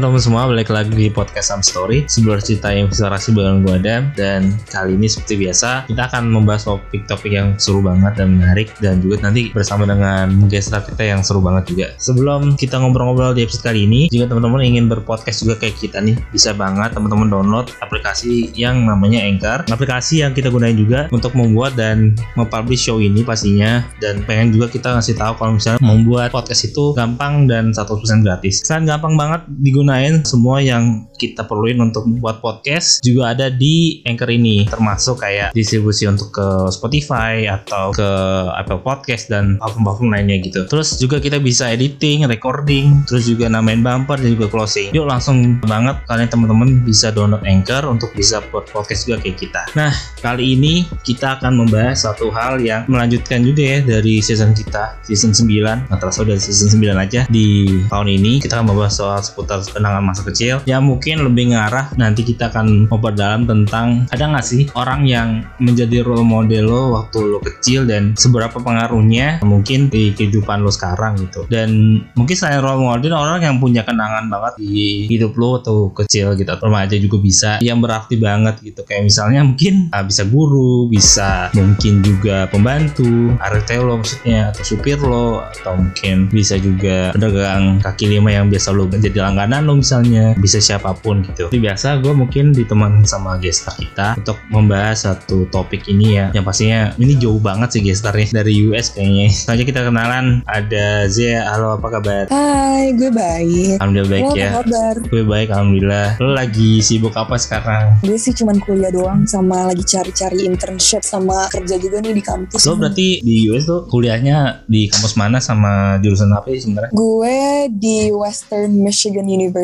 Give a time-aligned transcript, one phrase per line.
[0.00, 4.08] Teman-teman semua, balik lagi di podcast Sam Story Sebuah cerita yang inspirasi bareng gue Adam
[4.16, 8.72] Dan kali ini seperti biasa Kita akan membahas topik-topik yang seru banget dan menarik.
[8.80, 11.86] Dan juga nanti bersama dengan guest kita yang seru banget juga.
[12.00, 16.16] Sebelum kita ngobrol-ngobrol di episode kali ini Jika teman-teman ingin berpodcast juga kayak kita nih
[16.32, 19.68] Bisa banget teman-teman download aplikasi yang namanya Anchor.
[19.68, 23.84] Aplikasi yang kita gunain juga untuk membuat dan mempublish show ini pastinya.
[24.00, 28.64] Dan pengen juga kita ngasih tahu kalau misalnya membuat podcast itu gampang dan 100% gratis.
[28.64, 29.44] Selain gampang banget
[29.90, 35.50] digunain semua yang kita perluin untuk membuat podcast juga ada di Anchor ini termasuk kayak
[35.52, 38.10] distribusi untuk ke Spotify atau ke
[38.54, 40.64] Apple Podcast dan platform-platform lainnya gitu.
[40.70, 44.94] Terus juga kita bisa editing, recording terus juga namain bumper dan juga closing.
[44.94, 49.62] Yuk langsung banget kalian teman-teman bisa download Anchor untuk bisa buat podcast juga kayak kita.
[49.74, 49.90] Nah
[50.22, 55.34] kali ini kita akan membahas satu hal yang melanjutkan juga ya dari season kita season
[55.34, 58.38] 9 nggak terasa dari season 9 aja di tahun ini.
[58.38, 60.60] Kita akan membahas soal seputar kenangan masa kecil.
[60.68, 66.04] Yang mungkin lebih ngarah nanti kita akan memperdalam tentang ada nggak sih orang yang menjadi
[66.04, 71.48] role model lo waktu lo kecil dan seberapa pengaruhnya mungkin di kehidupan lo sekarang gitu.
[71.48, 76.36] Dan mungkin selain role model orang yang punya kenangan banget di hidup lo atau kecil
[76.36, 78.84] gitu atau remaja juga bisa yang berarti banget gitu.
[78.84, 84.98] Kayak misalnya mungkin ah, bisa guru bisa mungkin juga pembantu RT lo maksudnya atau supir
[85.00, 90.34] lo atau mungkin bisa juga pedagang kaki lima yang biasa lo jadi langganan lo misalnya
[90.34, 91.46] bisa siapa pun gitu.
[91.46, 96.26] Jadi biasa gue mungkin diteman sama gestar kita untuk membahas satu topik ini ya.
[96.34, 99.30] Yang pastinya ini jauh banget sih gestarnya dari US kayaknya.
[99.30, 101.46] Selanjutnya kita kenalan ada Zia.
[101.46, 102.24] Halo apa kabar?
[102.34, 103.78] Hai, gue baik.
[103.78, 104.50] Alhamdulillah baik Lo ya.
[104.58, 104.94] kabar?
[105.06, 106.08] gue baik Alhamdulillah.
[106.18, 108.02] Lo lagi sibuk apa sekarang?
[108.02, 112.66] Gue sih cuman kuliah doang sama lagi cari-cari internship sama kerja juga nih di kampus.
[112.66, 116.90] lo berarti di US tuh kuliahnya di kampus mana sama jurusan apa sih sebenarnya?
[116.90, 119.59] Gue di Western Michigan University,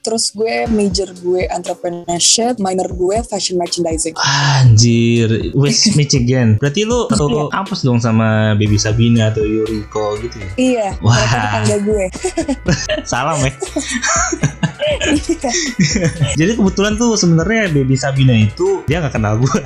[0.00, 4.14] terus gue major gue entrepreneurship, minor gue fashion merchandising.
[4.16, 6.56] Anjir, West Michigan.
[6.56, 7.52] Berarti lu satu Iya.
[7.52, 10.50] kampus dong sama Baby Sabina atau Yuriko gitu ya?
[10.56, 11.12] Iya, Wah.
[11.14, 12.04] mereka tetangga gue.
[13.10, 13.52] Salam ya.
[15.04, 15.50] Iya.
[16.40, 19.60] Jadi kebetulan tuh sebenarnya Baby Sabina itu dia nggak kenal gua.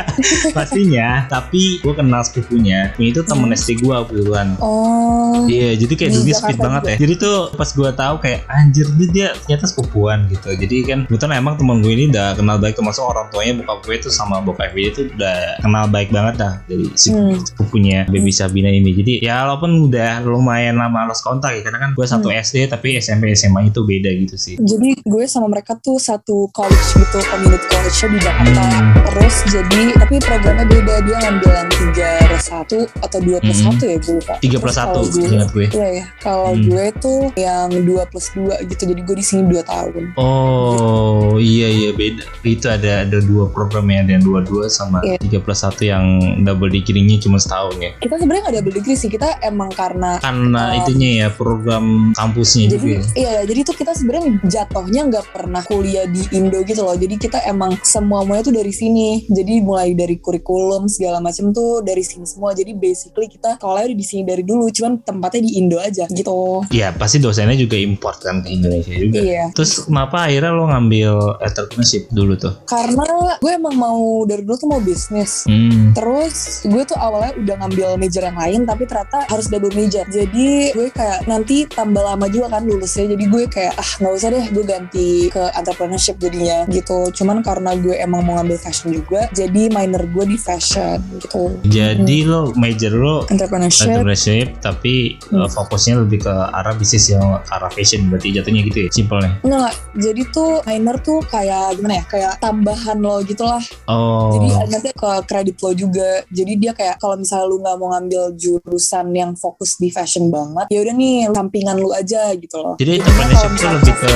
[0.54, 2.92] Pastinya, tapi gua kenal sepupunya.
[2.96, 4.54] Ini itu temen SD gua kebetulan.
[4.58, 6.90] oh, Iya, jadi kayak Jakarta speed banget juga.
[6.90, 6.96] ya.
[6.98, 10.48] Jadi tuh pas gua tahu kayak anjir dia, dia ternyata sepupuan gitu.
[10.50, 13.96] Jadi kan kebetulan emang teman gue ini udah kenal baik termasuk orang tuanya bokap gue
[14.00, 17.34] tuh sama bokap gue itu udah kenal baik banget dah dari si Hmm.
[17.36, 18.92] sepupunya Baby Sabina ini.
[18.92, 22.38] Jadi ya walaupun udah lumayan lama lost kontak ya karena kan gue satu Hmm.
[22.38, 24.54] SD tapi SMP SMA itu beda gitu sih.
[24.62, 28.62] Jadi gue sama mereka tuh satu college gitu, community college di Jakarta.
[28.62, 28.92] Hmm.
[29.02, 30.94] Terus jadi, tapi programnya beda.
[31.00, 33.72] Dia ngambil yang 3 plus 1 atau 2 plus Hmm.
[33.72, 34.34] 1 ya gue lupa.
[34.36, 35.66] 3 plus Terus 1 kalau gue- ingat gue.
[35.70, 36.62] Iya ya, kalau Hmm.
[36.62, 38.82] gue tuh yang 2 plus 2 gitu.
[38.84, 40.04] Jadi gue di sini 2 tahun.
[40.20, 42.24] Oh iya iya beda.
[42.42, 45.16] Itu ada ada dua program ya, ada yang dua dua sama Iya.
[45.18, 46.04] tiga plus satu yang
[46.40, 47.90] double degree-nya cuma setahun ya.
[47.96, 49.08] Kita sebenarnya gak double degree sih.
[49.08, 50.78] Kita emang karena Karena Oh.
[50.78, 52.76] itunya ya program kampusnya juga.
[52.76, 53.00] jadi ya.
[53.14, 57.38] iya jadi tuh kita sebenarnya jatuhnya nggak pernah kuliah di Indo gitu loh jadi kita
[57.46, 62.26] emang semua muanya tuh dari sini jadi mulai dari kurikulum segala macam tuh dari sini
[62.26, 66.62] semua jadi basically kita kalau di sini dari dulu cuman tempatnya di Indo aja gitu
[66.74, 69.18] Iya pasti dosennya juga import kan ke Indonesia juga.
[69.22, 72.52] iya Terus kenapa akhirnya lo ngambil entrepreneurship dulu tuh?
[72.66, 75.92] karena gue emang mau dari dulu tuh mau bisnis Hmm.
[75.94, 80.04] Terus gue tuh awalnya udah ngambil major yang lain tapi ternyata harus double major.
[80.08, 83.14] Jadi gue kayak nanti tambah lama juga kan lulusnya.
[83.14, 87.12] Jadi gue kayak ah nggak usah deh gue ganti ke entrepreneurship jadinya gitu.
[87.12, 91.60] Cuman karena gue emang mau ngambil fashion juga, jadi minor gue di fashion gitu.
[91.64, 93.90] Jadi lo major lo Entrepreneurship.
[93.90, 94.94] entrepreneurship tapi
[95.28, 95.42] Hmm.
[95.42, 99.32] uh, fokusnya lebih ke arah bisnis yang arah fashion berarti jatuhnya gitu ya simpelnya.
[99.42, 102.04] Enggak, jadi tuh minor tuh kayak gimana ya?
[102.06, 103.60] Kayak tambahan lo gitu lah.
[103.86, 104.30] Oh.
[104.32, 106.22] Jadi nanti ke kredit lo juga.
[106.28, 110.66] Jadi dia kayak kalau misalnya lu nggak mau ngambil jurusan yang fokus di fashion banget,
[110.68, 112.74] ya udah nih sampingan lu aja gitu loh.
[112.76, 114.10] Jadi entrepreneurship misalnya- lebih ke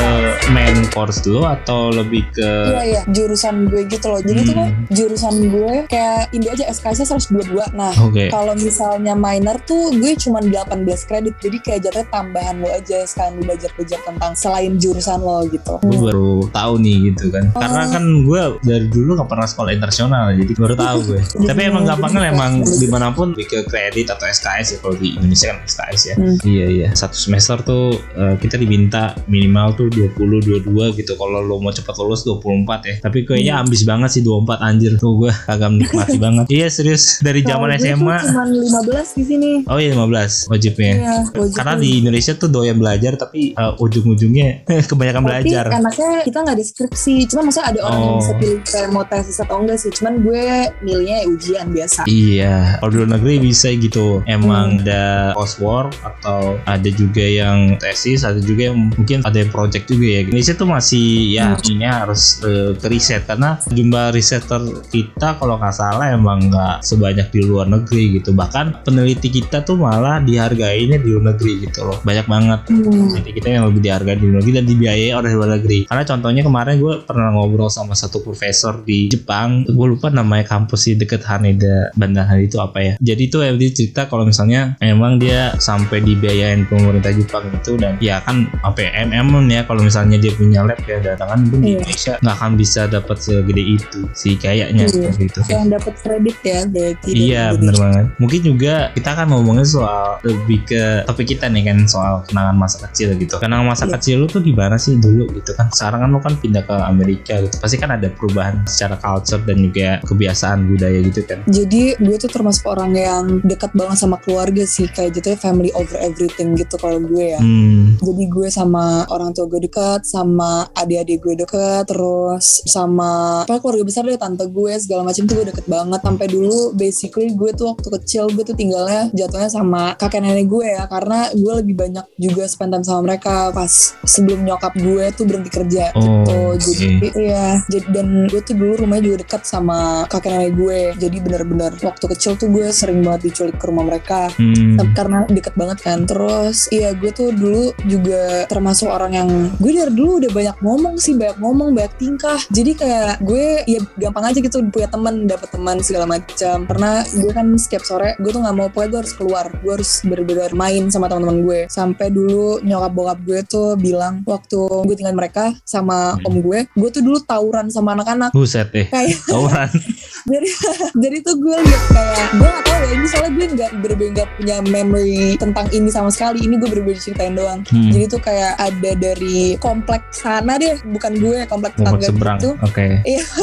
[0.49, 4.21] main course dulu atau lebih ke Iya iya jurusan gue gitu loh.
[4.21, 4.61] Jadi tuh Hmm.
[4.61, 7.67] kan jurusan gue kayak Indo aja SKS-nya 122.
[7.73, 8.29] Nah Oke.
[8.29, 10.71] kalau misalnya minor tuh gue cuma 18
[11.05, 11.35] kredit.
[11.39, 15.75] Jadi kayak jatuhnya tambahan lo aja sekalian lu belajar-belajar tentang selain jurusan lo gitu.
[15.81, 17.45] Gue baru tahu nih gitu kan.
[17.53, 17.91] Karena Oh.
[17.91, 21.21] kan gue dari dulu gak pernah sekolah internasional jadi baru tahu gue.
[21.51, 25.15] Tapi emang gampangnya emang di mana pun lebih ke kredit atau SKS ya kalau di
[25.15, 26.15] Indonesia kan SKS ya.
[26.15, 26.37] Hmm.
[26.43, 26.89] Iya iya.
[26.93, 31.95] Satu semester tuh eh, kita diminta minimal tuh 20 22 gitu kalau lo mau cepat
[31.97, 32.45] lulus 24
[32.83, 33.63] ya tapi kayaknya Hmm.
[33.63, 37.79] ambis banget sih 24 anjir tuh gue kagak menikmati banget iya serius dari zaman gue
[37.79, 39.51] tuh SMA Cuman 15 di sini.
[39.65, 44.49] oh iya 15 wajibnya Iya, wajib karena di Indonesia tuh doyan belajar tapi uh, ujung-ujungnya
[44.91, 47.15] kebanyakan Tapi belajar enaknya kita nggak ada skripsi.
[47.27, 48.19] Cuma maksudnya ada orang yang Oh.
[48.19, 49.91] bisa pilih kayak mau tesis atau enggak sih.
[49.91, 50.45] Cuman gue
[50.81, 52.01] milihnya ya ujian biasa.
[52.05, 54.07] Iya, kalau di luar negeri bisa gitu.
[54.27, 54.81] Emang Hmm.
[54.81, 59.94] ada coursework atau ada juga yang tesis, ada juga yang mungkin ada yang project juga
[60.01, 60.19] ya.
[60.25, 61.07] Indonesia tuh masih
[61.37, 61.71] ya Hmm.
[61.71, 64.61] ini harus eh, ke riset karena jumlah riseter
[64.91, 68.33] kita kalau nggak salah emang nggak sebanyak di luar negeri gitu.
[68.33, 71.99] Bahkan peneliti kita tuh malah dihargainya di luar negeri gitu loh.
[72.03, 73.13] Banyak banget Hmm.
[73.13, 76.43] jadi kita yang lebih dihargai di luar negeri dan dibiayai oleh luar negeri karena contohnya
[76.43, 81.23] kemarin gue pernah ngobrol sama satu profesor di Jepang gue lupa namanya kampus di deket
[81.29, 86.01] Haneda Bandar Haneda itu apa ya jadi itu dia cerita kalau misalnya emang dia sampai
[86.01, 90.61] dibiayain pemerintah Jepang itu dan ya kan apa ya MM ya kalau misalnya dia punya
[90.63, 91.69] lab ya datangan di Iya.
[91.77, 94.91] Indonesia nggak akan bisa dapat segede itu sih kayaknya Iya.
[94.91, 97.07] seperti itu Yang dapat kredit ya berarti.
[97.07, 101.63] dari Iya bener banget Mungkin juga kita kan ngomongin soal Lebih ke topik kita nih
[101.65, 103.93] kan Soal kenangan masa kecil gitu Kenangan masa Iya.
[103.95, 107.35] kecil lu tuh gimana sih dulu gitu kan Sekarang kan lu kan pindah ke Amerika
[107.39, 112.17] gitu Pasti kan ada perubahan secara culture dan juga kebiasaan budaya gitu kan Jadi gue
[112.17, 116.77] tuh termasuk orang yang dekat banget sama keluarga sih kayak gitu family over everything gitu
[116.77, 117.41] kalau gue ya.
[117.41, 123.61] Hmm Jadi gue sama orang tua gue dekat, sama adik-adik gue dekat, terus sama apa
[123.61, 126.01] keluarga besar deh tante gue segala macam tuh gue deket banget.
[126.05, 130.67] Sampai dulu basically gue tuh waktu kecil gue tuh tinggalnya jatuhnya sama kakek nenek gue
[130.77, 133.73] ya karena gue lebih banyak juga spend time sama mereka pas
[134.05, 136.75] sebelum nyokap gue tuh berhenti kerja Oh, gitu.
[136.75, 140.81] Jadi iya, jadi dan gue tuh dulu rumahnya juga dekat sama kakek nenek gue.
[140.99, 145.55] Jadi bener-bener waktu kecil tuh gue sering banget diculik ke rumah mereka Hmm karena deket
[145.59, 150.31] banget kan terus iya gue tuh dulu juga termasuk orang yang gue dari dulu udah
[150.33, 152.39] banyak ngomong sih banyak ngomong banyak tingkah.
[152.51, 156.67] Jadi kayak gue ya gampang aja gitu punya teman dapet teman segala macam.
[156.67, 159.47] Karena gue kan setiap sore gue tuh nggak mau pokoknya gue harus keluar.
[159.63, 161.61] Gue harus bener-bener main sama teman-teman gue.
[161.69, 166.27] Sampai dulu nyokap bokap gue tuh bilang waktu gue tinggal mereka sama Hmm.
[166.29, 168.31] om gue gue tuh dulu tawuran sama anak-anak.
[168.35, 169.71] Buset deh kayak Tauran
[170.31, 170.49] jadi
[170.97, 173.71] jadi tuh gue liat kayak gue gak tahu ya ini soalnya gue nggak
[174.15, 176.45] nggak punya memory tentang ini sama sekali.
[176.45, 177.61] Ini gue bener-bener ceritain doang.
[177.69, 177.91] Hmm.
[177.93, 182.87] jadi tuh kayak ada dari komplek sana deh bukan gue komplek tetangga gitu Oke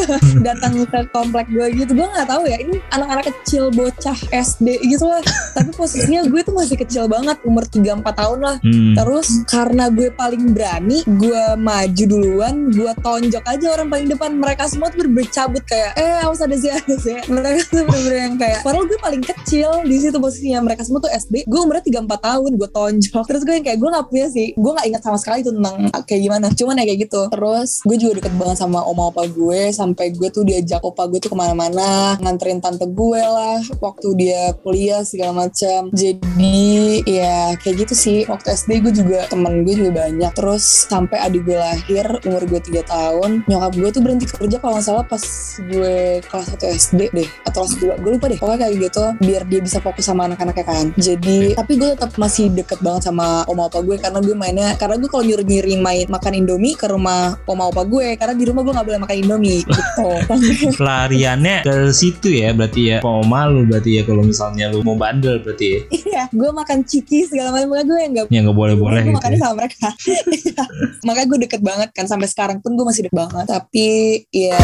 [0.47, 5.05] datang ke komplek gue gitu gue nggak tahu ya ini anak-anak kecil bocah SD gitu
[5.05, 5.21] lah
[5.53, 8.93] tapi posisinya gue tuh masih kecil banget umur 3-4 tahun lah hmm.
[9.01, 14.31] Terus karena gue paling berani, gue maju duluan, gue tonjok aja orang paling depan.
[14.37, 17.17] Mereka semua tuh bercabut kayak, eh awas ada sih ada sih.
[17.33, 20.61] Mereka tuh bener-bener yang kayak, padahal gue paling kecil di situ posisinya.
[20.65, 23.25] Mereka semua tuh SD, gue umurnya 3-4 tahun, gue tonjok.
[23.25, 25.75] Terus gue yang kayak, gue gak punya sih, gue gak ingat sama sekali tuh tentang
[26.07, 26.47] kayak gimana.
[26.55, 27.21] Cuman ya kayak gitu.
[27.31, 31.19] Terus gue juga deket banget sama oma opa gue, sampai gue tuh diajak opa gue
[31.19, 35.91] tuh ke mana-mana, nganterin tante gue lah, waktu dia kuliah segala macam.
[35.91, 38.19] Jadi ya kayak gitu sih.
[38.29, 40.31] Waktu SD gue juga temen gue juga banyak.
[40.35, 44.77] Terus sampai adik gue lahir umur gue 3 tahun, nyokap gue tuh berhenti kerja kalau
[44.77, 45.23] nggak salah pas
[45.59, 48.37] gue kelas 1 SD deh atau kelas 2 gue lupa deh.
[48.39, 50.85] Pokoknya kayak gitu biar dia bisa fokus sama anak-anaknya kan.
[50.95, 54.95] Jadi tapi gue tetap masih deket banget sama oma opa gue karena gue mainnya karena
[55.01, 55.45] gue kalau nyuruh
[55.81, 59.17] main makan indomie ke rumah oma opa gue karena di rumah gue nggak boleh makan
[59.17, 60.07] indomie gitu.
[60.77, 65.39] Pelariannya ke situ ya Berarti ya Mau malu berarti ya Kalau misalnya lu mau bandel
[65.39, 69.09] berarti ya Iya, gue makan ciki segala macam gue yang gak Ya nggak boleh-boleh gue
[69.09, 69.43] gitu makannya ya.
[69.43, 69.89] sama mereka
[70.41, 70.63] Iya.
[71.01, 73.89] makanya gue deket banget kan sampai sekarang pun gue masih deket banget tapi
[74.29, 74.57] ya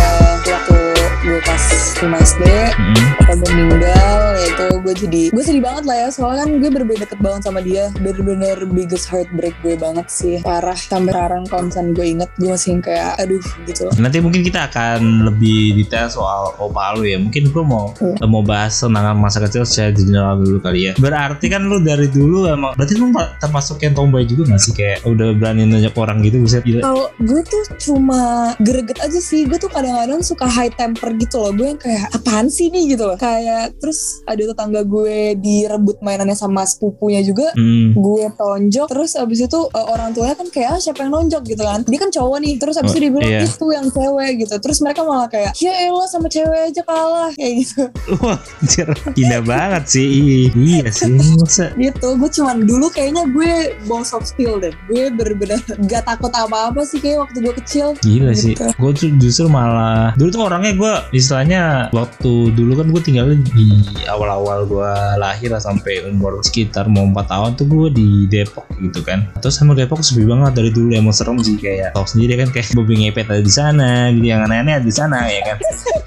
[0.46, 1.64] waktu gue pas
[1.98, 2.42] 5 SD
[2.78, 3.06] Hmm.
[3.18, 6.70] papa gue meninggal ya itu gue jadi gue sedih banget lah ya soalnya kan gue
[6.70, 11.64] bener-bener deket banget sama dia bener-bener biggest heartbreak gue banget sih parah sampai sekarang kalau
[11.68, 16.54] misalnya gue inget gue masih kayak aduh gitu Nanti mungkin kita akan lebih detail soal
[16.56, 17.18] opa lu ya.
[17.18, 18.16] Mungkin gue mau Hmm.
[18.30, 20.94] mau bahas kenangan masa kecil secara general dulu kali ya.
[20.96, 25.02] Berarti kan lu dari dulu emang berarti lu termasuk yang tomboy juga gak sih kayak
[25.04, 26.86] udah berani nanya orang gitu bisa gila.
[26.86, 28.22] kalau gue tuh cuma
[28.62, 31.52] greget aja sih gue tuh kadang-kadang suka high temper gitu loh.
[31.56, 33.16] Gue yang kayak apaan sih nih gitu loh.
[33.16, 37.50] Kayak terus ada tetangga gue direbut mainannya sama sepupunya juga.
[37.56, 37.96] Hmm.
[37.98, 38.88] gue tonjok.
[38.92, 41.44] Terus abis itu uh, orang tuanya kan kayak ah, siapa yang nonjok?
[41.48, 41.80] gitu kan.
[41.88, 42.54] Dia kan cowok nih.
[42.60, 43.42] Terus abis Oh, itu dia bilang iya.
[43.44, 44.56] itu yang cewek gitu.
[44.64, 47.30] Terus mereka malah kayak ya elah sama cewek aja kalah.
[47.36, 47.84] Kayak gitu.
[48.24, 48.88] Wah, anjir.
[49.20, 50.08] Indah banget sih.
[50.08, 51.12] Ih, Iya sih.
[51.14, 51.72] Masa?
[51.76, 52.08] Gitu.
[52.18, 54.74] Gue cuman dulu kayaknya gue bong soft skill deh.
[54.88, 57.88] Gue bener-bener gak takut apa-apa sih kayak waktu gue kecil.
[58.02, 58.56] Gila sih.
[58.56, 58.68] Gitu.
[58.80, 61.62] Gue tuh justru malah dulu tuh orangnya gue istilahnya
[61.92, 63.68] waktu dulu kan gue tinggal di
[64.06, 69.01] awal-awal gue lahir lah sampai umur sekitar mau 4 tahun tuh gue di Depok gitu
[69.01, 72.50] kan terus sama Depok sepi banget dari dulu emang serem sih kayak tau sendiri kan
[72.50, 75.58] kayak babi ngepet ada di sana gitu yang aneh-aneh ada di sana ya kan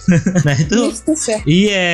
[0.47, 0.90] nah itu
[1.23, 1.38] ya.
[1.44, 1.88] Iya,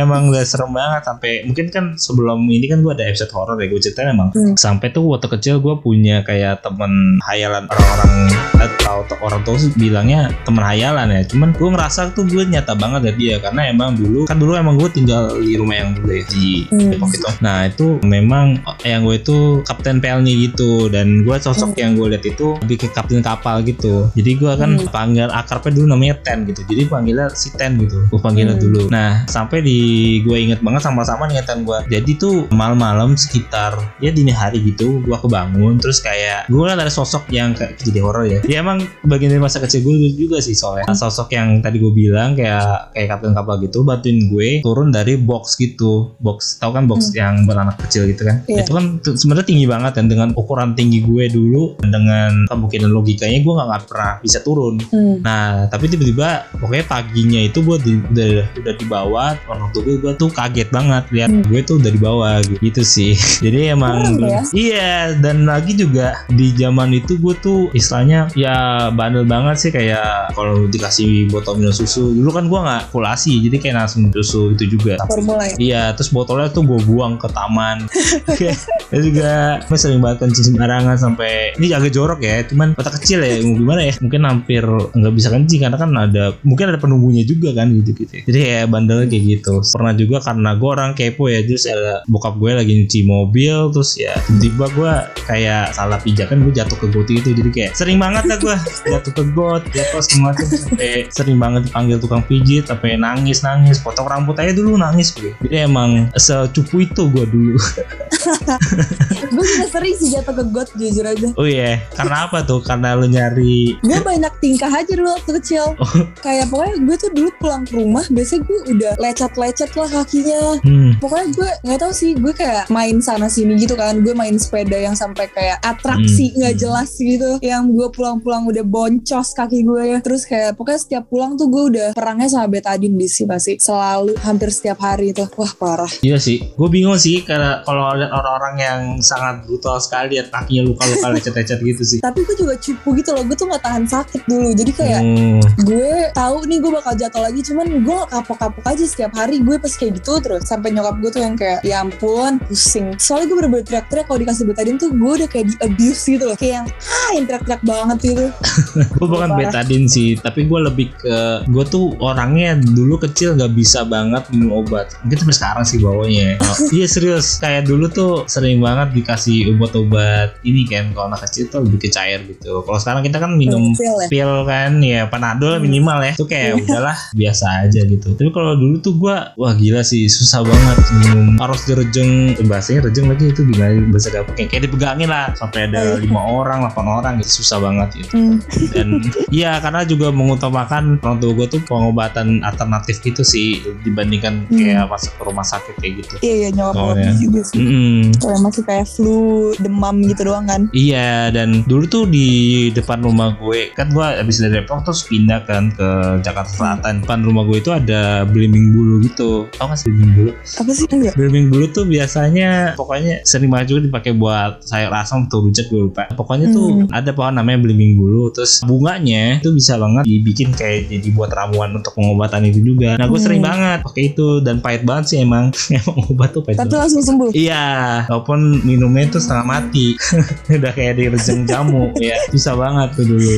[0.00, 3.66] emang udah serem banget sampai mungkin kan sebelum ini kan gue ada episode horror ya
[3.66, 4.58] gue ceritain emang Hmm.
[4.58, 8.12] sampai tuh waktu kecil gue punya kayak temen hayalan orang-orang
[8.58, 11.22] atau atau orang tua sih bilangnya temen hayalan ya.
[11.22, 14.74] Cuman gue ngerasa tuh gue nyata banget ya dia karena emang dulu kan dulu emang
[14.74, 16.90] gue tinggal di rumah yang dulu ya di Hmm.
[16.90, 17.26] Depok itu.
[17.40, 18.46] Nah itu memang
[18.82, 21.80] yang gue itu kapten pelni gitu dan gue sosok Hmm.
[21.80, 24.10] yang gue lihat itu lebih ke kapten kapal gitu.
[24.12, 24.90] Jadi gue kan Hmm.
[24.90, 26.64] panggil akrabnya dulu namanya Ten gitu.
[26.64, 28.08] Jadi panggilnya si Ten gitu.
[28.08, 28.64] Gue panggilnya Hmm.
[28.64, 28.82] dulu.
[28.90, 29.78] Nah sampai di
[30.20, 31.78] gue inget banget sama-sama nih Ten gue.
[31.86, 36.90] Jadi tuh malam-malam sekitar ya dini hari gitu gue kebangun terus kayak gue liat ada
[36.90, 38.40] sosok yang kayak jadi horor ya.
[38.44, 40.88] Ya emang bagian dari masa kecil gue juga sih soalnya.
[40.90, 45.60] Sosok yang tadi gue bilang kayak kayak kapten kapal gitu bantuin gue turun dari box
[45.60, 46.16] gitu.
[46.16, 48.40] Box tahu kan box yang beranak kecil gitu kan.
[48.48, 48.64] Iya.
[48.64, 53.52] Itu kan sebenarnya tinggi banget dan dengan ukuran tinggi gue dulu dengan kemungkinan logikanya gue
[53.52, 54.80] nggak pernah bisa turun.
[54.88, 55.20] Hmm.
[55.20, 59.96] Nah, tapi tiba-tiba pokoknya paginya itu gue di, udah, udah di bawah orang tua gue,
[60.00, 61.42] gue tuh kaget banget lihat Hmm.
[61.50, 63.12] gue tuh udah di bawah gitu, Gitu sih.
[63.44, 64.40] Jadi emang Keren ya.
[64.54, 68.54] iya dan lagi juga di zaman itu gue tuh istilahnya ya
[68.94, 73.56] bandel banget sih kayak kalau dikasih botol minum susu dulu kan gue nggak kulasi jadi
[73.58, 74.96] kayak langsung susu itu juga.
[75.10, 75.56] Formula ya.
[75.58, 77.84] Iya, terus botolnya tuh gue buang ke taman.
[78.94, 83.26] Terus juga gue sering banget kencing sembarangan sampai ini agak jorok ya, cuman kota kecil
[83.26, 83.92] ya, mau gimana ya?
[83.98, 84.62] Mungkin hampir
[84.94, 88.22] nggak bisa kencing karena kan ada mungkin ada penunggunya juga kan gitu gitu.
[88.22, 89.64] Jadi kayak bandelnya kayak gitu.
[89.74, 93.98] Pernah juga karena gue orang kepo ya, terus ada bokap gue lagi nyuci mobil, terus
[93.98, 94.92] ya tiba-tiba gue
[95.26, 98.56] kayak salah pijakan gue jatuh ke got itu, jadi kayak sering banget lah gue
[98.86, 103.80] jatuh ke got, jatuh semua tuh sampai sering banget dipanggil tukang pijit, sampai nangis nangis,
[103.80, 105.32] potong rambut aja dulu nangis gue.
[105.40, 107.56] Jadi emang secupu itu gue dulu.
[109.34, 111.28] gue juga sering sih jatuh ke got jujur aja.
[111.34, 112.60] Oh iya, karena apa tuh?
[112.60, 115.74] Karena lu nyari Gue banyak tingkah aja dulu waktu kecil.
[115.76, 115.92] Oh.
[116.20, 120.42] Kayak pokoknya gue tuh dulu pulang ke rumah, biasanya gue udah lecet-lecet lah kakinya.
[120.62, 124.00] hmm, Pokoknya gue nggak tahu sih, gue kayak main sana sini gitu kan.
[124.02, 126.36] Gue main sepeda yang sampai kayak atraksi Hmm.
[126.40, 127.30] nggak jelas gitu.
[127.40, 129.98] Yang gue pulang-pulang udah boncos kaki gue ya.
[130.00, 133.56] Terus kayak pokoknya setiap pulang tuh gue udah perangnya sama betadine di sih pasti.
[133.56, 135.24] Selalu hampir setiap hari itu.
[135.38, 135.90] Wah parah.
[136.02, 136.52] iya sih.
[136.58, 141.58] Gue bingung sih karena kalau lihat orang-orang yang sangat brutal sekali ya kakinya luka-luka lecet-lecet
[141.62, 141.98] gitu sih.
[142.02, 143.22] Tapi gue juga cupu gitu loh.
[143.24, 144.50] Gue tuh nggak tahan sakit dulu.
[144.52, 148.84] Jadi kayak Hmm, gue tahu nih gue bakal jatuh lagi cuman gue gak kapok-kapok aja
[148.88, 152.40] setiap hari gue pas kayak gitu terus sampai nyokap gue tuh yang kayak ya ampun
[152.48, 156.24] pusing soalnya gue bener-bener teriak-teriak kalau dikasih betadine tuh gue udah kayak di abuse gitu
[156.24, 158.26] loh kayak yang ah yang teriak-teriak banget gitu
[158.96, 159.38] gue bukan Parah.
[159.44, 164.64] betadine sih, tapi gue lebih ke gue tuh orangnya dulu kecil nggak bisa banget minum
[164.64, 164.96] obat.
[165.04, 166.40] Mungkin sampai sekarang sih bawanya.
[166.40, 171.50] Oh, iya serius, kayak dulu tuh sering banget dikasih obat-obat ini kan kalau anak kecil
[171.52, 172.64] tuh lebih ke cair gitu.
[172.64, 174.08] Kalau sekarang kita kan minum Feel ya?
[174.08, 176.12] pil kan ya panadol minimal ya.
[176.16, 178.16] Itu kayak udahlah biasa aja gitu.
[178.16, 181.36] Tapi kalau dulu tuh gua wah gila sih susah banget minum.
[181.36, 182.38] Harus direjeng.
[182.38, 183.82] Eh, bahasanya rejeng lagi itu gimana?
[183.90, 185.34] Bahasa dapur kayak, kayak dipegangin lah.
[185.34, 187.42] Sampai ada lima orang delapan orang gitu.
[187.42, 188.12] Susah banget gitu.
[188.14, 188.38] Hmm.
[188.70, 189.02] dan
[189.34, 193.48] iya karena juga mengutamakan orang tua gue tuh pengobatan alternatif gitu sih
[193.82, 194.54] dibandingkan Hmm.
[194.54, 196.14] kayak pas ke rumah sakit kayak gitu.
[196.20, 197.10] Iya iya nyokap Oh, ya.
[197.14, 197.56] juga sih.
[197.56, 198.14] Mm-mm.
[198.14, 199.18] Kayak masih kayak flu
[199.56, 200.62] demam gitu doang kan.
[200.70, 202.28] Iya dan dulu tuh di
[202.70, 205.88] depan rumah gue kan gue habis dari Depok terus pindah kan ke
[206.20, 207.02] Jakarta Selatan.
[207.02, 209.48] Depan rumah gue itu ada belimbing bulu gitu.
[209.50, 210.30] Tau gak sih belimbing bulu?
[210.36, 215.24] Apa sih enggak belimbing bulu tuh biasanya pokoknya sering banget juga dipakai buat sayur asam
[215.24, 216.06] atau rujak gue lupa.
[216.10, 216.88] Pokoknya tuh Hmm.
[216.90, 221.70] ada pohon namanya belimbing bulu terus bunganya itu bisa banget dibikin kayak jadi buat ramuan
[221.72, 222.98] untuk pengobatan itu juga.
[222.98, 223.24] Nah gue Hmm.
[223.24, 225.54] sering banget pakai itu dan pahit banget sih emang.
[225.74, 226.82] Emang obat tuh pahit tapi banget.
[226.82, 227.30] langsung sembuh?
[227.30, 227.66] Iya,
[228.06, 229.86] walaupun minumnya itu setengah mati,
[230.50, 233.34] udah kayak direjeng jamu, ya susah banget tuh dulu.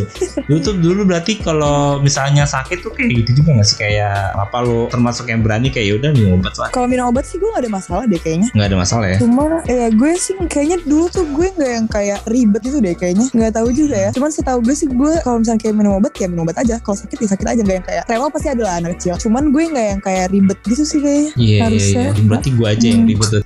[0.49, 3.77] Dulu tuh dulu berarti kalau misalnya sakit tuh kayak gitu juga nggak sih?
[3.77, 7.37] Kayak apa lo termasuk yang berani kayak yaudah minum obat lah, kalau minum obat sih
[7.37, 8.49] gue gak ada masalah deh kayaknya.
[8.51, 9.19] Nggak ada masalah ya.
[9.21, 13.27] Cuma ya gue sih kayaknya dulu tuh gue nggak yang kayak ribet itu deh kayaknya.
[13.29, 14.11] Nggak tahu juga ya.
[14.11, 16.79] Cuman setahu gue sih gue kalau misalnya kayak minum obat ya minum obat aja.
[16.79, 17.61] Kalau sakit ya sakit aja.
[17.61, 19.15] Nggak yang kayak rewel pasti ada lah anak kecil.
[19.19, 21.31] Cuman gue nggak yang kayak ribet gitu sih kayaknya.
[21.35, 22.07] Iya iya Harusnya.
[22.15, 23.31] iya, berarti gue aja yang ribet.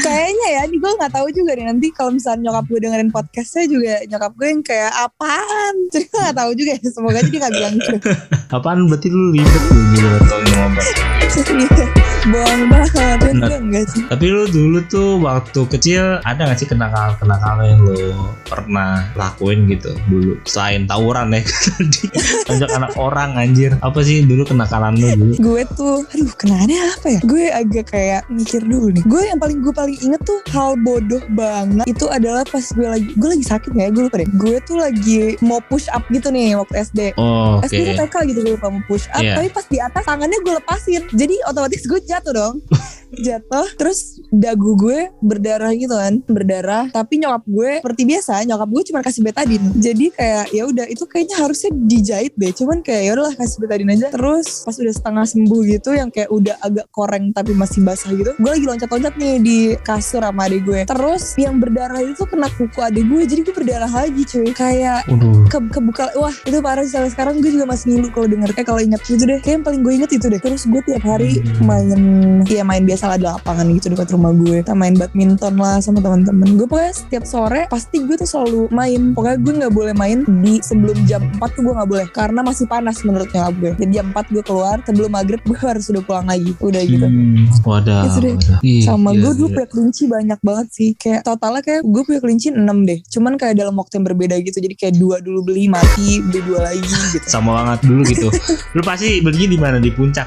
[0.00, 3.64] Kayaknya ya, nih gue nggak tahu juga nih nanti kalau misalnya nyokap gue dengerin podcastnya
[3.68, 5.74] juga nyokap gue yang kayak apaan.
[5.92, 6.88] Jadi gue nggak tahu juga ya.
[6.88, 7.94] Semoga aja dia nggak bilang gitu.
[8.56, 10.38] Apaan berarti lu ribet tuh dulu atau?
[10.40, 12.09] Iya.
[12.22, 17.64] Bohong banget enggak enggak sih Tapi lu dulu tuh waktu kecil ada gak sih kenakalan-kenakalan
[17.66, 18.12] yang lu
[18.44, 20.36] pernah lakuin gitu dulu?
[20.44, 22.04] Selain tawuran ya tadi
[22.50, 23.72] ajak anak orang anjir.
[23.78, 25.34] Apa sih dulu kenakalan lu dulu?
[25.40, 29.58] gue tuh aduh kenanya apa ya gue agak kayak mikir dulu nih gue yang paling
[29.58, 33.70] gue paling inget tuh hal bodoh banget itu adalah pas gue lagi gue lagi sakit
[33.70, 37.00] nggak ya gue lupa deh gue tuh lagi mau push up gitu nih waktu SD
[37.16, 37.70] Oh, Oke.
[37.70, 39.36] SD tuh TK gitu gue lupa mau push up Iya.
[39.36, 42.56] tapi pas di atas tangannya gue lepasin jadi otomatis gue jatuh dong
[43.10, 46.84] jatuh terus dagu gue berdarah gitu kan berdarah.
[46.90, 51.04] Tapi nyokap gue seperti biasa nyokap gue cuma kasih betadin jadi kayak ya udah itu
[51.06, 52.52] kayaknya harusnya dijahit deh.
[52.54, 54.06] Cuman kayak ya udahlah kasih betadin aja.
[54.14, 58.32] Terus pas udah setengah sembuh gitu yang kayak udah agak koreng tapi masih basah gitu
[58.36, 60.80] gue lagi loncat-loncat nih di kasur sama adik gue.
[60.86, 64.50] Terus yang berdarah itu kena kuku adik gue jadi gue berdarah lagi cuy.
[64.54, 65.06] Kayak
[65.50, 67.34] ke kebuka wah itu parah sih sampai sekarang.
[67.42, 69.38] Gue juga masih ngilu kalau denger eh kalau ingat gitu deh.
[69.42, 70.40] Kayak yang paling gue inget itu deh.
[70.40, 71.66] Terus gue tiap hari Hmm.
[71.66, 72.00] main
[72.48, 76.00] ya main biasa lah di lapangan gitu dekat rumah gue kita main badminton lah sama
[76.00, 80.18] teman-teman gue pokoknya setiap sore pasti gue tuh selalu main pokoknya gue nggak boleh main
[80.40, 83.92] di sebelum jam 4 tuh gue nggak boleh karena masih panas menurut nyokap gue jadi
[84.02, 88.02] jam 4 gue keluar sebelum maghrib gue harus udah pulang lagi udah gitu Hmm, wadah.
[88.06, 88.34] Itu deh.
[88.38, 88.58] wadah.
[88.62, 89.54] Ih, sama gila, gue dulu gila.
[89.56, 93.54] punya kelinci banyak banget sih kayak totalnya kayak gue punya kelinci 6 deh cuman kayak
[93.56, 96.80] dalam waktu yang berbeda gitu jadi kayak dua dulu beli mati beli dua lagi
[97.14, 98.28] gitu sama banget dulu gitu.
[98.76, 99.76] Lu pasti belinya di mana?
[99.80, 100.26] Di puncak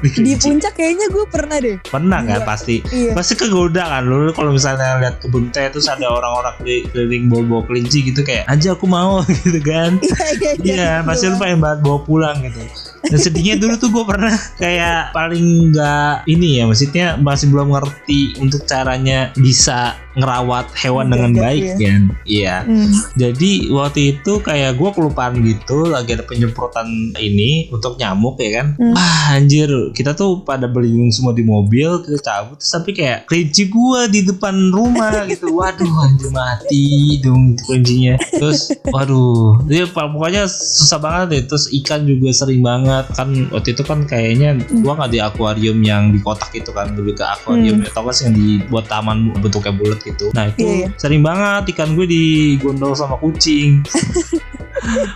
[0.00, 2.48] beli di puncak kayaknya gue pernah deh Pernah kan Iya.
[2.48, 2.76] pasti.
[2.88, 6.88] iya Pasti kegoda kan lu lu kalau misalnya lihat kebun teh terus ada orang-orang keli-
[6.88, 10.00] keliling bawa-bawa kelinci gitu kayak aja aku mau gitu kan.
[10.00, 12.64] iya iya Iya, pasti lu pengen banget bawa pulang gitu.
[13.02, 18.38] Dan sedihnya dulu tuh gue pernah kayak paling nggak ini ya, maksudnya masih belum ngerti
[18.38, 21.74] untuk caranya bisa ngerawat hewan dengan Jaga, baik iya.
[21.82, 22.02] kan.
[22.22, 22.54] Iya.
[22.62, 22.90] Hmm.
[23.16, 28.66] Jadi waktu itu kayak gue kelupaan gitu, lagi ada penyemprotan ini untuk nyamuk ya kan.
[28.76, 28.94] Hmm.
[28.94, 33.66] Wah anjir, kita tuh pada beli semua di mobil, kita cabut, terus tapi kayak kelinci
[33.66, 35.52] gue di depan rumah gitu.
[35.52, 36.86] Waduh anjir mati
[37.18, 38.16] dong kelincinya.
[38.32, 41.42] Terus waduh, dia pokoknya susah banget deh.
[41.46, 46.10] Terus ikan juga sering banget kan waktu itu kan kayaknya gua nggak di akuarium yang
[46.10, 47.88] di kotak itu kan lebih ke akuarium Hmm.
[47.88, 50.28] atau kan yang dibuat taman bentuknya bulat gitu.
[50.32, 50.88] Nah itu Iya, iya.
[50.96, 53.80] sering banget ikan gue digondol sama kucing.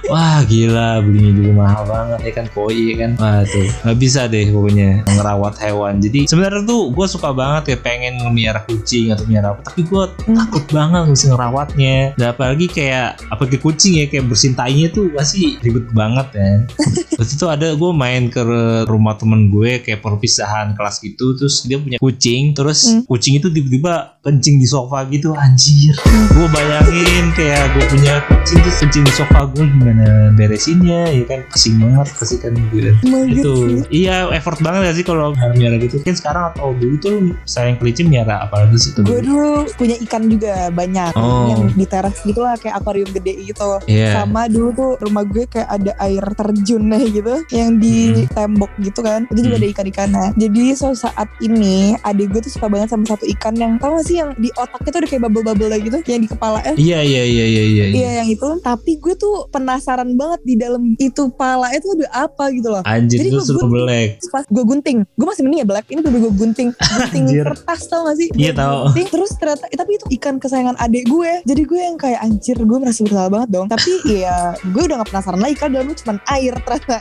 [0.07, 3.11] Wah gila belinya juga mahal banget ya kan koi ya kan.
[3.17, 5.95] Wah tuh nggak bisa deh pokoknya ngerawat hewan.
[5.99, 10.05] Jadi sebenarnya tuh gue suka banget ya pengen ngemelihara kucing atau melihara apa Tapi gue
[10.19, 10.35] Hmm.
[10.37, 11.97] takut banget mesti ngerawatnya.
[12.15, 16.59] Dan apalagi kayak apalagi kucing ya kayak bersihin tainya tuh pasti ribet banget kan
[17.19, 18.43] Waktu itu ada gue main ke
[18.85, 23.03] rumah temen gue kayak perpisahan kelas gitu Terus dia punya kucing Terus Hmm.
[23.05, 25.95] kucing itu tiba-tiba kencing di sofa gitu anjir.
[26.29, 31.41] Gue bayangin kayak gue punya kucing terus kencing di sofa gue gimana beresinnya ya kan?
[31.49, 32.91] Pusing banget pasti kan gitu.
[33.01, 33.53] Emang itu
[33.89, 35.97] iya effort banget gak sih kalau miara gitu?
[36.01, 37.15] Kan sekarang atau dulu tuh
[37.45, 39.03] sayang kelinci miara apa lagi sih tuh?
[39.03, 41.13] Gue dulu punya ikan juga banyak.
[41.17, 41.49] Oh.
[41.49, 43.79] yang di teras gitu lah kayak akuarium gede gitu.
[43.87, 44.17] Iya.
[44.17, 49.25] sama dulu tuh rumah gue kayak ada air terjunnya gitu yang di tembok gitu kan.
[49.29, 49.63] Itu juga Hmm.
[49.63, 53.73] ada ikan-ikannya jadi suatu saat ini adik gue tuh suka banget sama satu ikan yang
[53.77, 56.75] tau gak sih yang di otaknya tuh ada kayak bubble-bubble gitu yang di kepala eh
[56.77, 57.85] iya iya iya iya iya.
[57.87, 58.49] Iya yang itu.
[58.61, 62.83] Tapi gue tuh penasaran banget Di dalam itu pala itu ada apa gitu loh.
[62.85, 65.87] Anjir Jadi gua suruh belek Terus Pas gue gunting Gue masih mending ya black.
[65.91, 67.45] Ini gue gunting Gunting Anjir.
[67.47, 68.29] kertas tau gak sih?
[68.37, 71.33] Iya, gunting, Terus ternyata eh, Tapi itu ikan kesayangan adik gue.
[71.45, 73.67] Jadi gue yang kayak Anjir gue merasa bersalah banget dong.
[73.67, 73.93] Tapi
[74.25, 76.97] ya Gue udah gak penasaran lagi Kan dalamnya cuma air ternyata.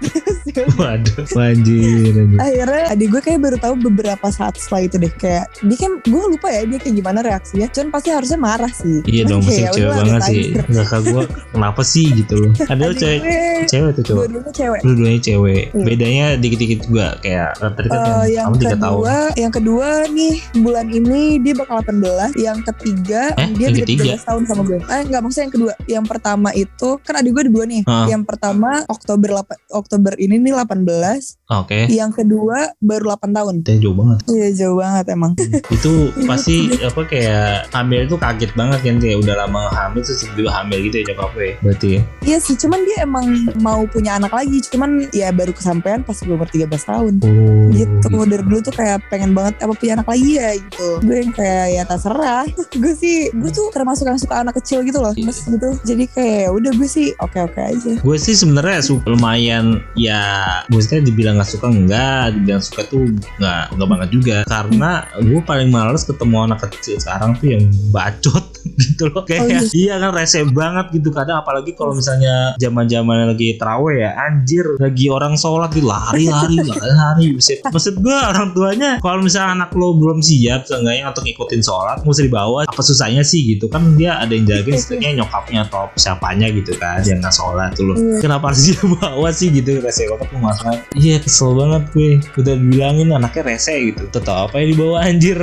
[0.55, 2.38] Ya waduh anjir anjir.
[2.39, 5.12] Akhirnya adik gue kayak baru tahu beberapa saat setelah itu deh.
[5.13, 7.67] Kayak dia kan gue lupa ya dia kayak gimana reaksinya.
[7.69, 9.03] Cuman pasti harusnya marah sih.
[9.05, 10.41] Iya Cuman dong, kayak, cewek banget sih.
[10.55, 10.62] aja.
[10.65, 12.05] Enggak kak gue kenapa sih?
[12.15, 12.52] gitu loh.
[12.60, 13.21] Padahal Adik cewek
[13.65, 14.17] cewek tuh cowok.
[14.26, 15.63] dua-duanya cewek Dua-duanya cewek.
[15.67, 15.84] Iya.
[15.86, 18.95] Bedanya dikit-dikit juga kayak tadi kan Eh, yang kamu tiga tahun.
[18.95, 22.30] kedua, yang kedua nih bulan ini dia bakal 18.
[22.36, 24.04] Yang ketiga Eh, dia yang beda ketiga?
[24.13, 24.80] 13 tahun sama gue.
[24.82, 25.74] Eh enggak maksudnya yang kedua.
[25.86, 27.82] Yang pertama itu kan adik gue ada dua nih.
[27.86, 28.06] Ah.
[28.06, 31.38] Yang pertama Oktober 8, Oktober ini nih 18.
[31.45, 31.86] Oke.
[31.88, 33.55] Yang kedua baru 8 tahun.
[33.62, 34.17] Itu jauh banget.
[34.25, 35.31] Iya jauh banget emang.
[35.67, 35.91] itu
[36.29, 40.79] pasti apa kayak hamil itu kaget banget kan kayak udah lama hamil terus tiba hamil
[40.81, 43.25] gitu ya nyokap gue berarti ya Iya sih, cuman dia emang
[43.62, 44.58] mau punya anak lagi.
[44.65, 47.13] Cuman ya baru kesampaian pas gue umur 13 tahun.
[47.21, 51.15] oh gitu dari dulu tuh kayak pengen banget apa punya anak lagi ya gitu gue
[51.17, 52.45] yang kayak ya terserah
[52.81, 55.25] gue sih gue tuh termasuk yang suka anak kecil gitu loh Iya.
[55.27, 59.65] mas gitu jadi kayak ya udah gue sih oke oke aja gue sih sebenarnya lumayan
[59.93, 60.19] ya
[60.67, 63.04] maksudnya dibilang dibilang nggak suka enggak dibilang suka tuh
[63.36, 68.45] nggak nggak banget juga karena gue paling males ketemu anak kecil sekarang tuh yang bacot
[68.82, 69.62] gitu loh kayak Oh, iya.
[69.69, 74.65] iya kan rese banget gitu kadang apalagi kalau misalnya zaman zaman lagi terawih ya anjir
[74.78, 77.62] lagi orang sholat di lari lari lari lari Buset.
[77.62, 82.24] maksud gue orang tuanya kalau misalnya anak lo belum siap seenggaknya untuk ngikutin sholat usah
[82.24, 86.71] dibawa apa susahnya sih gitu kan dia ada yang jagain setidaknya nyokapnya atau siapanya gitu
[86.76, 88.19] kan yang nggak sholat tuh loh Iya.
[88.19, 90.80] kenapa harus dia bawa sih gitu rese banget tuh mas Mat.
[90.95, 95.38] iya kesel banget gue udah dibilangin anaknya rese gitu tetap apa yang dibawa anjir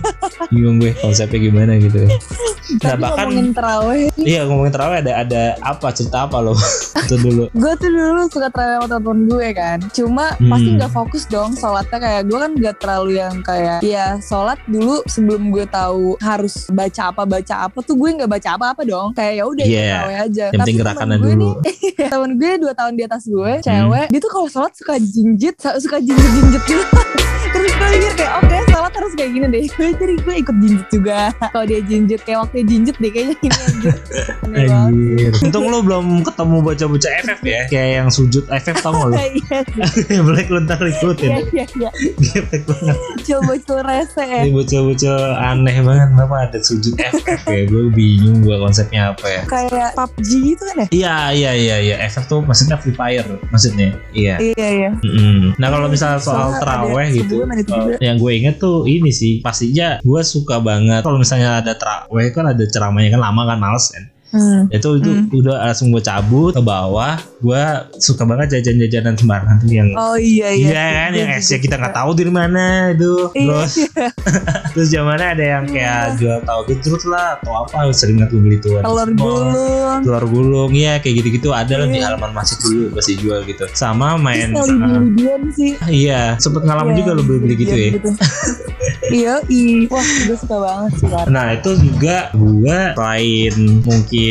[0.52, 2.06] bingung gue konsepnya gimana gitu
[2.80, 6.56] nah bahkan ngomongin terawih, iya ngomongin terawih ada ada apa cerita apa lo
[7.04, 9.78] itu dulu gue tuh dulu suka terawih sama temen gue kan.
[9.92, 10.50] Cuma Hmm.
[10.50, 15.04] pasti nggak fokus dong sholatnya kayak gue kan gak terlalu yang kayak ya sholat dulu
[15.04, 19.12] sebelum gue tahu harus baca apa baca apa tuh gue nggak baca apa apa dong.
[19.12, 19.82] Kayak ya udah Iya.
[19.84, 20.44] terawih aja.
[20.46, 21.54] yang penting gerakannya dulu nih,
[22.12, 23.62] temen gue dua tahun di atas gue, Hmm.
[23.62, 26.64] cewek, dia tuh kalau sholat suka jinjit, suka jinjit jinjit
[27.94, 29.62] mikir kayak oke sholat harus kayak gini deh.
[29.70, 31.18] Gue jadi gue ikut jinjit juga.
[31.38, 33.94] Kalau dia jinjit kayak waktu dia jinjit deh kayaknya ini anjir.
[34.54, 35.32] Anjir.
[35.42, 39.58] Untung lo belum ketemu baca-baca FF ya Kayak yang sujud FF tau gak lo Iya,
[40.10, 41.90] Yang Black lo ntar iya, ikutin iya, iya.
[42.18, 44.40] Gepek banget Bocil-bocil rese ya.
[44.46, 49.42] Ini bocil-bocil aneh banget Kenapa ada sujud FF ya Gue bingung gue konsepnya apa ya
[49.48, 50.86] Kayak PUBG gitu kan ya?
[50.94, 54.90] Iya iya iya iya FF tuh maksudnya Free Fire Maksudnya Iya Iya, iya.
[55.58, 57.42] Nah kalau misalnya soal ada gitu,
[57.84, 57.98] uh, juga.
[58.00, 62.48] yang gue inget tuh ini sih pastinya gue suka banget kalau misalnya ada teraweh kan
[62.48, 64.13] ada ceramahnya kan lama kan males kan.
[64.34, 64.66] Hmm.
[64.68, 65.30] Itu itu Hmm.
[65.30, 67.14] udah langsung gue cabut ke bawah.
[67.38, 67.62] Gue
[67.96, 70.66] suka banget jajan-jajanan sembarangan tuh yang Oh iya iya.
[70.66, 71.80] Iya kan Gue yang esnya kita suka.
[71.80, 73.14] nggak tahu dari mana itu.
[73.30, 74.06] Iya, Terus iya.
[74.74, 76.16] terus zamannya ada yang kayak Iya.
[76.18, 78.74] jual tahu gejrot lah atau apa sering banget gue beli tuh.
[78.76, 80.00] telur gulung.
[80.02, 82.10] Telur gulung ya kayak gitu-gitu ada lah di Iya.
[82.10, 83.62] halaman masjid dulu masih jual gitu.
[83.70, 84.66] Sama main uh,
[85.52, 85.78] sih.
[85.86, 87.88] Iya, sempet ngalamin Iya, juga lo beli-beli gitu ya.
[87.92, 88.14] lidian
[89.06, 89.84] Iya, i.
[89.86, 91.06] Wah, gue suka banget sih.
[91.28, 94.22] Nah itu juga gue selain mungkin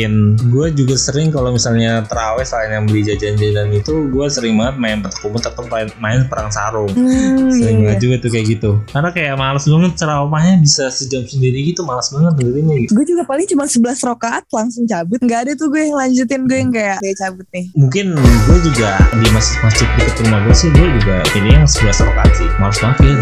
[0.50, 4.98] gue juga sering kalau misalnya terawih selain yang beli jajan-jajan itu gue sering banget main
[5.00, 6.90] petak umpet atau main, main perang sarung.
[6.90, 7.86] Hmm, Sering iya.
[7.94, 8.70] banget juga tuh kayak gitu.
[8.90, 12.90] Karena kayak males banget ceramahnya bisa sejam sendiri gitu, males banget dengerinnya gitu.
[12.96, 15.20] Gue juga paling cuma 11 rokaat langsung cabut.
[15.24, 17.64] Gak ada tuh gue yang lanjutin gue yang kayak kayak cabut nih.
[17.76, 22.32] Mungkin gue juga di masjid-masjid dekat rumah gue sih gue juga pilih yang 11 rakaat
[22.34, 22.48] sih.
[22.58, 23.12] Males banget ya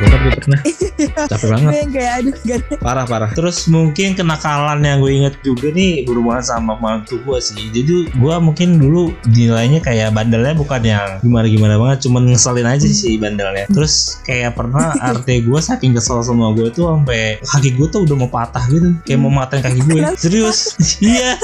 [0.00, 0.60] 23 rakaat gue pernah.
[1.30, 1.70] Capek banget.
[1.70, 2.74] Gue yang kayak aduh gak ada.
[2.80, 7.68] parah parah terus mungkin kenakalan yang gue inget juga nih berhubungan sama mantu gue sih.
[7.68, 12.88] Jadi gue mungkin dulu nilainya kayak bandelnya bukan yang gimana gimana banget cuman ngeselin aja
[12.88, 13.68] sih bandelnya.
[13.68, 18.16] Terus kayak pernah RT gue saking kesel sama gue tuh sampai kaki gue tuh udah
[18.16, 20.72] mau patah gitu kayak mau matain kaki gue serius?
[21.06, 21.36] Iya.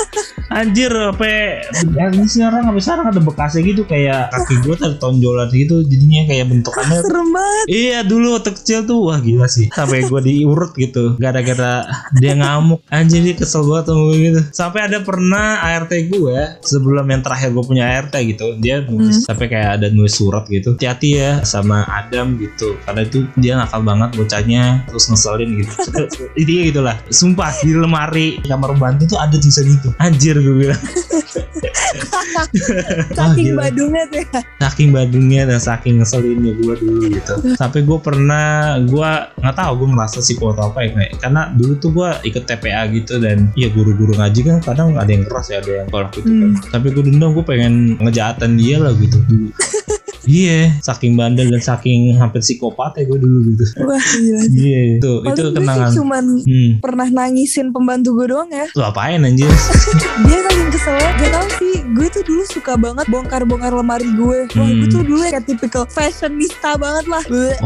[0.48, 5.84] Anjir sampai ini sekarang sampai sekarang ada bekasnya gitu kayak kaki gue tuh tonjolan gitu
[5.84, 6.98] jadinya kayak bentukannya.
[7.04, 7.64] Serem banget.
[7.68, 9.68] Iya dulu waktu kecil tuh wah gila sih.
[9.72, 11.84] Sampai gue diurut gitu gara-gara
[12.16, 12.80] dia ngamuk.
[12.88, 17.50] Anjir dia kesel banget sama gue gitu sampai ada pernah ART gue sebelum yang terakhir
[17.50, 20.78] gue punya ART gitu dia nulis sampai kayak ada nulis surat gitu.
[20.78, 25.74] Hati-hati ya sama Adam gitu karena itu dia nakal banget bocahnya terus ngeselin gitu.
[26.40, 26.96] Intinya gitulah.
[27.10, 29.90] Sumpah di lemari kamar pembantu tuh ada tulisan itu.
[29.98, 30.82] Anjir gue bilang.
[33.12, 33.68] Saking gila.
[33.68, 34.40] badungnya tuh ya.
[34.62, 37.34] saking badungnya dan saking ngeselinnya gue dulu gitu.
[37.56, 41.90] Sampai gue pernah gue nggak tahu gue merasa atau apa ya kayak karena dulu tuh
[41.94, 45.72] gue ikut TPA gitu dan ya guru-guru ngaji kan kadang ada yang keras ya ada
[45.82, 46.50] yang galak gitu kan.
[46.70, 49.18] Tapi gue dendam gue pengen ngejahatan dia lah gitu.
[49.26, 49.48] dulu
[50.24, 50.74] iya.
[50.80, 53.64] Saking bandel dan saking hampir psikopat ya gue dulu gitu.
[53.82, 54.40] Wah gila.
[54.48, 54.80] iya.
[54.96, 55.90] Itu Paling itu sih kenangan.
[55.92, 56.70] cuman hmm.
[56.78, 58.66] pernah nangisin pembantu gue doang ya.
[58.72, 59.48] lu apain anjir?
[60.26, 60.96] Dia saking kesel.
[61.12, 64.78] Gak tau sih Gue tuh dulu suka banget bongkar-bongkar lemari gue Wah Hmm.
[64.78, 67.22] gue tuh dulu kayak typical fashionista banget lah.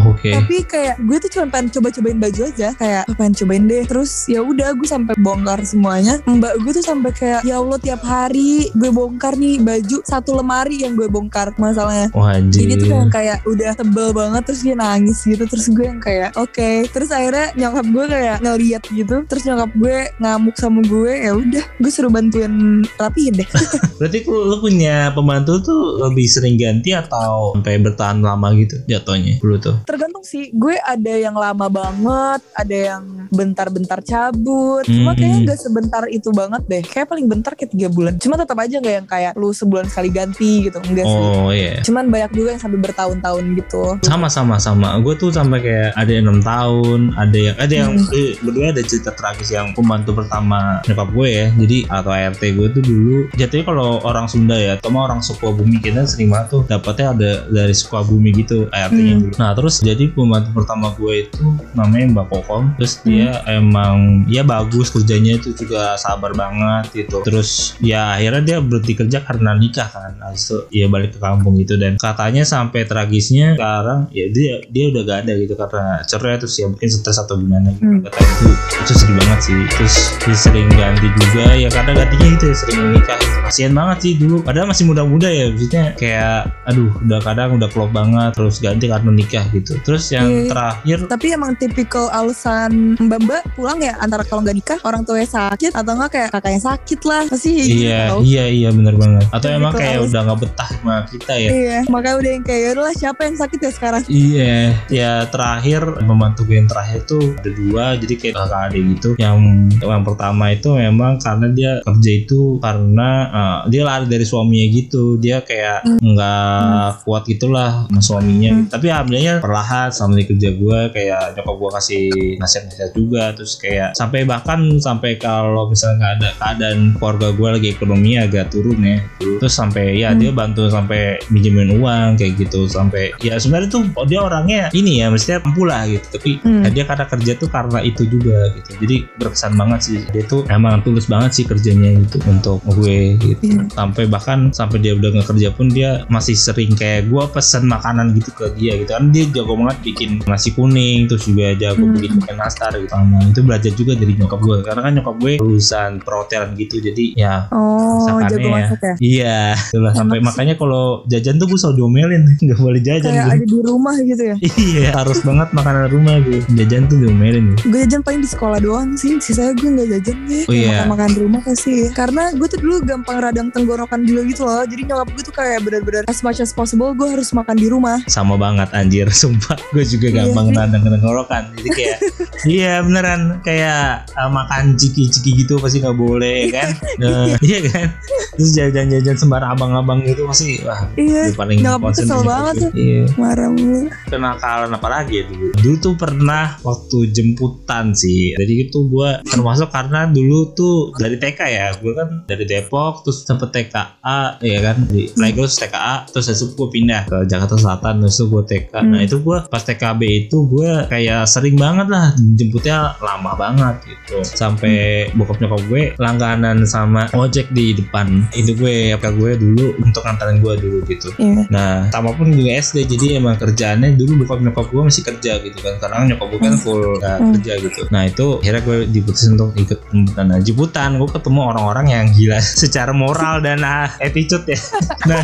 [0.06, 0.32] Oke.
[0.32, 2.68] Tapi kayak gue tuh cuma pengen coba-cobain baju aja.
[2.72, 3.82] Kayak "Ah, pengen cobain deh.
[3.84, 6.18] Terus ya udah gue sampai bongkar semuanya.
[6.24, 10.82] Mbak gue tuh sampai kayak Ya Allah tiap hari gue bongkar nih baju Satu lemari
[10.82, 11.54] yang gue bongkar.
[11.56, 12.10] Masalahnya.
[12.10, 15.84] Wah anjir jadi tuh yang kayak udah tebel banget terus dia nangis gitu terus gue
[15.84, 20.80] yang kayak oke terus akhirnya nyokap gue kayak ngeliat gitu terus nyokap gue ngamuk sama
[20.80, 22.54] gue ya udah gue suruh bantuin
[22.94, 23.48] rapihin deh
[23.98, 29.40] Berarti lu, lu punya pembantu tuh lebih sering ganti atau sampai bertahan lama gitu jatuhnya
[29.40, 29.76] dulu tuh?
[29.82, 35.16] tergantung sih gue ada yang lama banget ada yang bentar-bentar cabut cuma Hmm.
[35.16, 38.76] kayaknya nggak sebentar itu banget deh kayak paling bentar kayak tiga bulan cuma tetap aja
[38.76, 41.80] nggak yang kayak lu sebulan sekali ganti gitu enggak sih Oh iya.
[41.80, 43.82] cuman banyak juga yang sampai bertahun-tahun gitu.
[44.04, 44.92] Sama sama sama.
[45.00, 48.12] Gue tuh sampai kayak ada yang enam tahun ada yang ada yang Hmm.
[48.12, 51.46] eh, berdua ada cerita tragis yang pembantu pertama nyokap gue ya.
[51.56, 56.04] Jadi atau ART gue tuh dulu jatuhnya kalau orang Sunda ya atau orang Sukabumi kita
[56.04, 59.22] sering banget tuh dapatnya ada dari Sukabumi gitu ART-nya Hmm.
[59.22, 59.34] dulu.
[59.38, 62.64] Nah terus jadi pembantu pertama gue itu namanya Mbak Kokom.
[62.76, 63.04] Terus Hmm.
[63.06, 63.96] dia emang
[64.26, 67.22] ya bagus kerjanya itu juga sabar banget gitu.
[67.22, 70.12] Terus ya akhirnya dia berhenti kerja karena nikah kan.
[70.32, 71.76] Itu ya balik ke kampung gitu.
[71.76, 71.96] Dan
[72.26, 76.66] katanya sampai tragisnya sekarang ya dia dia udah gak ada gitu karena cerai terus ya
[76.66, 77.86] mungkin stres atau gimana gitu.
[77.86, 78.02] Hmm.
[78.02, 79.58] katanya itu itu sedih banget sih.
[79.70, 83.38] Terus dia sering ganti juga ya kadang gantinya gitu ya sering menikah gitu.
[83.46, 84.36] kasihan banget sih dulu.
[84.42, 89.10] Padahal masih muda-muda ya maksudnya kayak aduh udah kadang udah klop banget terus ganti karena
[89.12, 89.72] nikah gitu.
[89.80, 90.50] Terus yang Iya.
[90.50, 95.70] terakhir tapi emang tipikal alasan mbak-mbak pulang ya antara kalau nggak nikah orang tuanya sakit
[95.72, 97.78] atau enggak kayak kakaknya sakit lah pasti kayak gitu.
[97.78, 99.30] iya iya iya bener banget.
[99.30, 101.48] Atau Gitu, emang kayak harus- udah nggak betah sama kita ya.
[101.48, 104.56] Iya, makanya udah yang kayak "Yaudah lah siapa yang sakit ya sekarang Iya,
[104.88, 109.10] ya terakhir pembantu gue yang terakhir tuh ada dua, jadi kayak kakak adik gitu.
[109.16, 109.36] Yang
[109.78, 115.16] yang pertama itu memang karena dia kerja itu karena eh, dia lari dari suaminya gitu,
[115.16, 115.98] dia kayak Hmm.
[116.00, 118.50] nggak kuat gitulah sama suaminya.
[118.52, 118.66] Hmm.
[118.68, 122.04] Tapi alhamdulillah perlahan sama di kerja gue kayak nyokap gue kasih
[122.36, 127.68] nasihat-nasihat juga, terus kayak sampai bahkan sampai kalau misalnya nggak ada keadaan keluarga gue lagi
[127.70, 128.98] ekonomi agak turun ya,
[129.38, 130.18] terus sampai ya Hmm.
[130.18, 135.02] dia bantu sampai minjemin uang kayak gitu sampai ya sebenarnya tuh oh, dia orangnya ini
[135.02, 136.06] ya mestinya mampu lah gitu.
[136.14, 136.62] Tapi Hmm.
[136.62, 138.70] ya dia karena kerja tuh karena itu juga gitu.
[138.78, 139.98] Jadi berkesan banget sih.
[140.14, 143.42] Dia tuh emang tulus banget sih kerjanya gitu untuk gue gitu.
[143.42, 143.62] Iya.
[143.72, 148.12] sampai bahkan sampai dia udah nggak kerja pun dia masih sering kayak gue pesen makanan
[148.14, 148.92] gitu ke dia gitu.
[148.92, 151.96] Kan dia jago banget bikin nasi kuning terus juga jago Hmm.
[151.96, 152.92] bikin ikan nastar gitu.
[152.92, 156.78] Sama itu belajar juga dari nyokap gue karena kan nyokap gue lulusan perhotelan gitu.
[156.78, 158.68] Jadi ya oh jago ya.
[158.68, 158.94] ya?
[158.98, 163.08] Iya, itulah sampai makanya kalau jajan tuh gue selalu diomelin, nggak boleh jajan.
[163.08, 163.34] kayak gue.
[163.34, 164.36] ada di rumah gitu ya
[164.68, 166.40] iya, harus banget makanan rumah gue.
[166.52, 167.56] Jajan tuh diomelin.
[167.56, 170.84] gue jajan paling di sekolah doang sih sisanya gue nggak jajan deh Oh, iya.
[170.84, 174.62] makan makan rumah pasti ya karena gue tuh dulu gampang radang tenggorokan dulu gitu loh
[174.62, 177.98] jadi nyokap gue tuh kayak benar-benar as much as possible gue harus makan di rumah
[178.06, 179.56] Sama banget anjir, sumpah.
[179.70, 180.54] Gue juga Iya gampang sih.
[180.54, 181.42] nadang tenggorokan.
[181.54, 181.98] Jadi kayak,
[182.44, 183.80] iya beneran kayak
[184.12, 186.68] uh, makan ciki-ciki gitu pasti nggak boleh kan?
[186.98, 187.88] Nah, iya kan?
[188.34, 192.62] Terus jajan-jajan sembarang abang-abang gitu pasti wah iya paling Concern kesel banget gitu.
[192.62, 192.70] tuh.
[192.76, 193.02] Iya.
[193.16, 193.80] marah mulu.
[194.06, 195.46] Kenakalan apa lagi ya dulu?
[195.54, 198.34] Dulu tuh pernah waktu jemputan sih.
[198.34, 201.66] Jadi itu gue termasuk karena dulu tuh dari TK ya.
[201.76, 204.76] Gue kan dari Depok terus sempet TKA ya kan?
[204.86, 208.94] Di terus TKA terus habis gue pindah ke Jakarta Selatan terus itu gue TK nah
[208.96, 209.04] Hmm.
[209.04, 214.22] itu gue pas TKB itu gue kayak sering banget lah jemputnya lama banget gitu.
[214.22, 218.24] Sampai bokap nyokap gue langganan sama ojek di depan.
[218.32, 221.08] Itu gue apa gue dulu untuk nganterin gue dulu gitu.
[221.16, 221.44] Iya.
[221.48, 225.58] Nah, sama pun juga SD jadi emang kerjaannya dulu bokap nyokap gue masih kerja gitu
[225.58, 226.62] kan karena nyokap gue kan Hmm.
[226.62, 227.30] full nggak Hmm.
[227.34, 227.80] kerja gitu.
[227.88, 230.24] Nah itu akhirnya gue diputusin untuk ikut jemputan.
[230.26, 234.58] Nah jemputan gue ketemu orang-orang yang gila secara moral dan ah, attitude ya.
[235.10, 235.22] Nah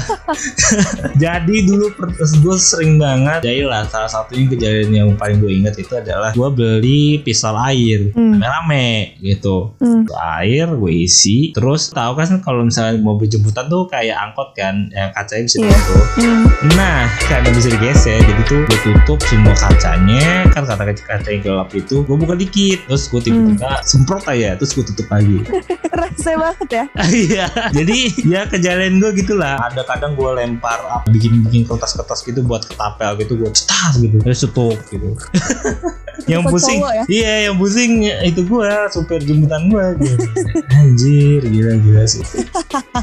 [1.18, 5.92] jadi dulu gue sering banget jadi lah salah satunya kejadian yang paling gue ingat itu
[5.92, 8.36] adalah gue beli pistol air Hmm.
[8.36, 10.04] rame-rame gitu Hmm.
[10.36, 15.10] air gue isi terus tahu kan kalau misalnya mobil jemputan tuh kayak angkot kan yang
[15.12, 15.70] kacanya bisa Iya.
[15.72, 16.31] Hmm.
[16.76, 20.48] Nah karena bisa digeser jadi tuh gue tutup semua kacanya.
[20.52, 24.56] Kan kata kaca kaca yang gelap itu gue buka dikit terus gue tiba-tiba semprot aja
[24.56, 25.44] terus gue tutup lagi.
[26.00, 26.84] Rese banget ya.
[27.22, 27.46] Iya.
[27.76, 29.60] Jadi ya kejadian gue gitulah.
[29.60, 34.16] Ada kadang gue lempar apa bikin bikin kertas-kertas gitu buat ketapel gitu gue cetas gitu.
[34.22, 35.12] Terus tutup gitu.
[36.30, 36.78] Yang pusing.
[36.78, 37.04] ya?
[37.10, 39.84] iya yang pusing itu gue supir jemputan gue
[40.70, 42.22] anjir gila gila sih.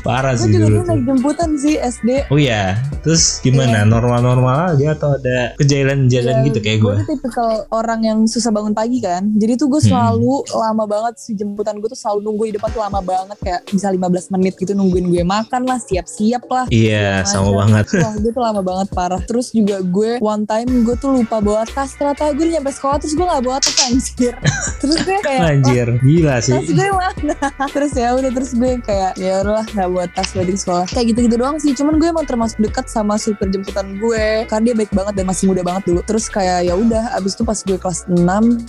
[0.05, 0.87] Parah gue sih juga dulu dulu tuh.
[0.87, 3.77] naik jemputan sih SD Oh iya, terus gimana?
[3.77, 3.87] Iya.
[3.87, 6.95] Normal-normal aja atau ada kejailan-jailan Iya, gitu kayak gue?
[6.95, 9.29] tuh tipikal orang yang susah bangun pagi kan.
[9.33, 9.89] Jadi tuh gue Hmm.
[9.89, 13.61] selalu lama banget si jemputan gue tuh selalu nunggu di depan tuh lama banget kayak
[13.67, 16.65] bisa 15 menit gitu nungguin gue makan lah, siap-siap lah.
[16.69, 17.59] Iya, Segala sama macam.
[17.59, 17.85] banget.
[17.95, 21.63] Wah gue tuh lama banget parah Terus juga gue one time gue tuh lupa bawa
[21.63, 24.33] tas Ternyata gue udah nyampe sekolah terus gue gak bawa tas anjir
[24.81, 26.69] Terus gue kayak Anjir, gila "Wah, tas sih.
[26.69, 27.35] gue mana
[27.73, 31.19] terus ya udah terus gue kayak ya udahlah nggak buat tas balik sekolah kayak gitu
[31.23, 34.45] gitu doang sih cuman gue emang termasuk dekat sama supir jemputan gue.
[34.45, 36.03] Karena dia baik banget dan masih muda banget dulu.
[36.03, 38.19] Terus kayak ya udah abis itu pas gue kelas 6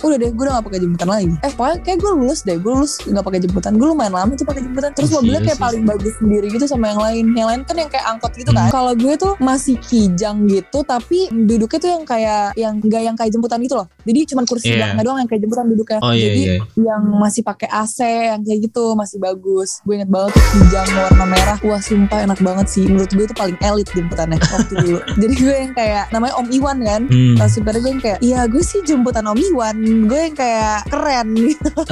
[0.01, 1.33] udah deh gue udah gak pakai jemputan lagi.
[1.43, 3.71] Eh pokoknya kayak gue lulus deh gue lulus nggak pakai jemputan.
[3.75, 4.89] Gue lumayan lama tuh pakai jemputan.
[4.95, 7.25] Terus Oh, mobilnya kayak paling bagus sendiri gitu sama yang lain.
[7.35, 8.59] Yang lain kan yang kayak angkot gitu kan.
[8.61, 8.69] Hmm.
[8.71, 13.31] kalau gue tuh masih kijang gitu tapi duduknya tuh yang kayak yang nggak yang kayak
[13.33, 13.87] jemputan gitu loh.
[14.05, 14.75] Jadi cuman kursi Iya.
[14.77, 15.99] belakangnya doang yang kayak jemputan duduknya.
[15.99, 16.57] Oh iya jadi iya.
[16.77, 19.81] yang masih pakai AC yang kayak gitu masih bagus.
[19.83, 21.57] Gue inget banget tuh kijang warna merah.
[21.59, 22.85] Wah sumpah enak banget sih.
[22.87, 23.87] Menurut gue itu paling elit
[24.33, 24.99] jemputannya waktu dulu.
[25.21, 27.01] Jadi gue yang kayak namanya Om Iwan kan?
[27.05, 27.35] Hmm.
[27.43, 29.75] Supirnya gue yang kayak Iya gue sih jemputan Om Iwan.
[30.05, 31.71] Gue yang kayak keren gitu.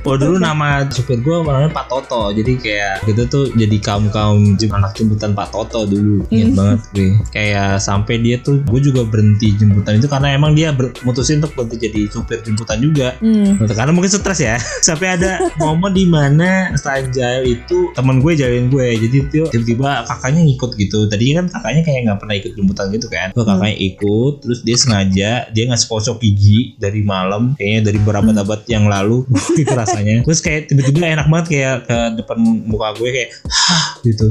[0.00, 2.32] Oh dulu nama supir gue namanya Pak Toto.
[2.32, 4.40] Jadi kayak gitu tuh jadi kaum-kaum
[4.72, 6.24] anak jemputan Pak Toto dulu.
[6.26, 6.56] Ingat Hmm.
[6.56, 7.08] banget gue.
[7.30, 11.52] Kayak sampai dia tuh Gue juga berhenti jemputan itu Karena emang dia ber- mutusin untuk
[11.52, 13.12] berhenti jadi supir jemputan juga.
[13.20, 13.60] Hmm.
[13.60, 14.56] Karena mungkin stres ya.
[14.88, 18.88] Sampai ada momen di mana setelah jail itu temen gue jailin gue.
[18.98, 20.98] Jadi tuh tiba-tiba kakaknya ngikut gitu.
[21.06, 23.28] Tadinya kan kakaknya kayak nggak pernah ikut jemputan gitu kan.
[23.32, 28.60] Tuh kakaknya ikut Terus dia sengaja Dia ngasih kosok gigi dari malam Kayaknya dari berabad-abad
[28.70, 29.24] yang lalu.
[29.58, 30.24] Gitu rasanya.
[30.24, 34.26] Terus kayak tiba-tiba enak banget kayak ke depan muka gue kayak Hah gitu.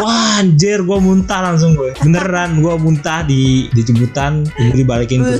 [0.00, 1.92] Wah anjir gue muntah langsung gue.
[2.00, 5.36] Beneran gue muntah di di jemputan Gue dibalikin ke.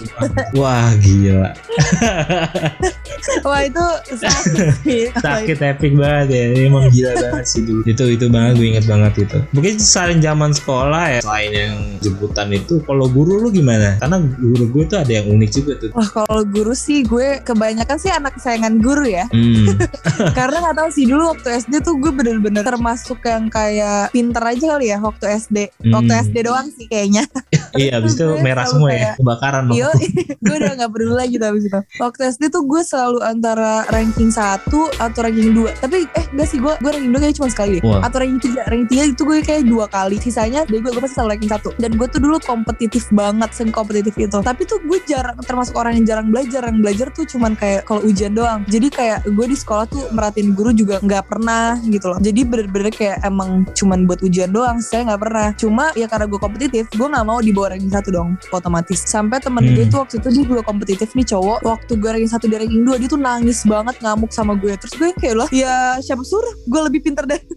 [0.57, 1.53] Wah gila
[3.45, 3.85] Wah itu
[4.17, 4.57] sakit.
[4.85, 6.45] Sih sakit epic banget ya.
[6.67, 9.39] Emang gila banget sih dulu itu itu banget gue inget banget itu.
[9.57, 13.97] Mungkin selain zaman sekolah ya selain yang jemputan itu kalau guru lu gimana?
[13.99, 15.91] Karena guru gue tuh ada yang unik juga tuh.
[15.97, 19.25] Wah kalau guru sih gue kebanyakan sih anak kesayangan guru ya.
[19.31, 19.77] Hmm.
[20.39, 24.77] Karena gak tahu sih dulu waktu SD tuh gue bener-bener termasuk yang kayak pinter aja
[24.77, 25.57] kali ya waktu SD
[25.91, 26.23] Waktu Hmm.
[26.27, 27.25] SD doang sih kayaknya.
[27.71, 29.95] Iya habis itu merah semua ya kebakaran Iya,
[30.43, 31.81] gue udah gak peduli lagi abis itu.
[32.03, 36.59] Waktu SD tuh gue selalu antara ranking 1 atau ranking 2 Tapi eh enggak sih
[36.63, 37.83] gue gue ranking 2 kayaknya cuma sekali deh.
[37.83, 38.07] Wah.
[38.07, 40.17] Atau ranking 3 Ranking 3 itu gue kayak dua kali.
[40.23, 43.69] Sisanya dari gue gue pasti selalu ranking 1 Dan gue tuh dulu kompetitif banget, sen
[43.75, 44.39] kompetitif itu.
[44.39, 46.63] Tapi tuh gue jarang termasuk orang yang jarang belajar.
[46.71, 48.63] Yang belajar tuh cuman kayak kalau ujian doang.
[48.69, 52.19] Jadi kayak gue di sekolah tuh merhatiin guru juga nggak pernah gitu loh.
[52.21, 54.79] Jadi bener-bener kayak emang cuman buat ujian doang.
[54.85, 55.49] Saya nggak pernah.
[55.57, 59.01] Cuma ya karena gue kompetitif, gue nggak mau di bawah ranking 1 dong, otomatis.
[59.03, 59.77] Sampai temen Hmm.
[59.77, 61.59] gue tuh waktu itu dia juga kompetitif nih cowok.
[61.63, 64.77] Waktu gue ranking 1 dia ranking 2 dia tuh nangis banget ngamuk sama gue.
[64.77, 67.41] Terus gue kayak lah, ya siapa suruh gue lebih pinter dari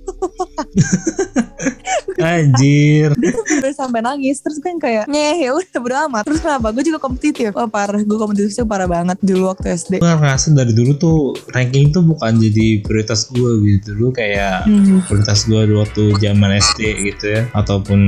[2.18, 4.40] anjir gue sampai nangis.
[4.40, 6.24] Terus yang kayak nyeh ya udah bodo amat.
[6.24, 6.68] Terus kenapa?
[6.70, 7.52] Gue juga kompetitif.
[7.54, 9.94] Oh parah, gue kompetitifnya parah banget dulu waktu SD.
[9.96, 11.18] gue ngerasa dari dulu tuh
[11.50, 15.02] ranking tuh bukan jadi prioritas gue gitu dulu kayak Hmm.
[15.04, 18.00] prioritas gue waktu zaman SD gitu ya ataupun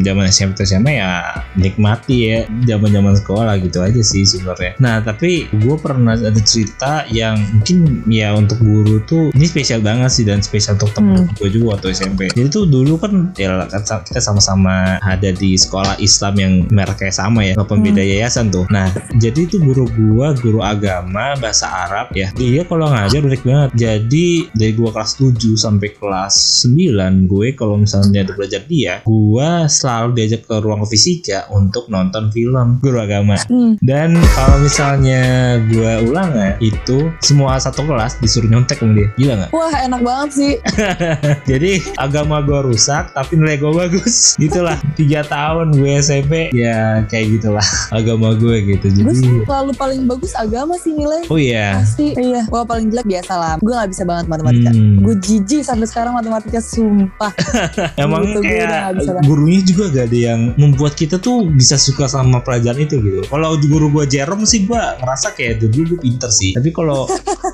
[0.00, 1.10] zaman SMP SMA ya
[1.54, 7.04] nikmati ya zaman zaman sekolah gitu aja sih sebenarnya nah tapi gue pernah ada cerita
[7.08, 11.48] yang mungkin ya untuk guru tuh ini spesial banget sih dan spesial untuk temen gue
[11.48, 15.96] juga waktu SMP jadi tuh dulu kan ya kan sa- kita sama-sama ada di sekolah
[15.98, 18.66] Islam yang mereknya sama ya walaupun beda yayasan tuh.
[18.68, 23.70] Nah jadi itu guru gue guru agama bahasa Arab ya dia kalau ngajar unik banget.
[23.74, 26.34] Jadi dari gua kelas 7 sampai kelas
[26.66, 32.28] 9 gue kalau misalnya ada belajar dia gua selalu diajak ke ruang fisika untuk nonton
[32.30, 33.36] film guru agama.
[33.44, 33.76] Hmm.
[33.84, 35.20] dan kalau misalnya
[35.68, 39.08] gua ulangan itu semua satu kelas disuruh nyontek sama dia.
[39.14, 39.50] Gila nggak?
[39.52, 40.52] Wah enak banget sih.
[41.50, 47.38] jadi agama gua rusak tapi nilai gua bagus gitulah tiga tahun gue SMP ya kayak
[47.38, 47.66] gitulah
[47.98, 51.26] agama gue gitu Gue jadi selalu paling bagus agama sih nilai.
[51.28, 52.14] oh iya Pasti.
[52.16, 52.46] Iya.
[52.48, 53.54] Wah paling jelek biasa lah.
[53.60, 54.70] Gue gak bisa banget matematika.
[54.72, 55.02] Hmm.
[55.02, 57.32] Gue jijik sampai sekarang matematika sumpah.
[58.04, 62.40] Emang Gitu, gue kayak gurunya juga gak ada yang membuat kita tuh bisa suka sama
[62.40, 63.20] pelajaran itu gitu.
[63.28, 66.56] Kalau guru gua Jerome sih gua ngerasa kayak dulu gue pinter sih.
[66.56, 67.04] Tapi kalau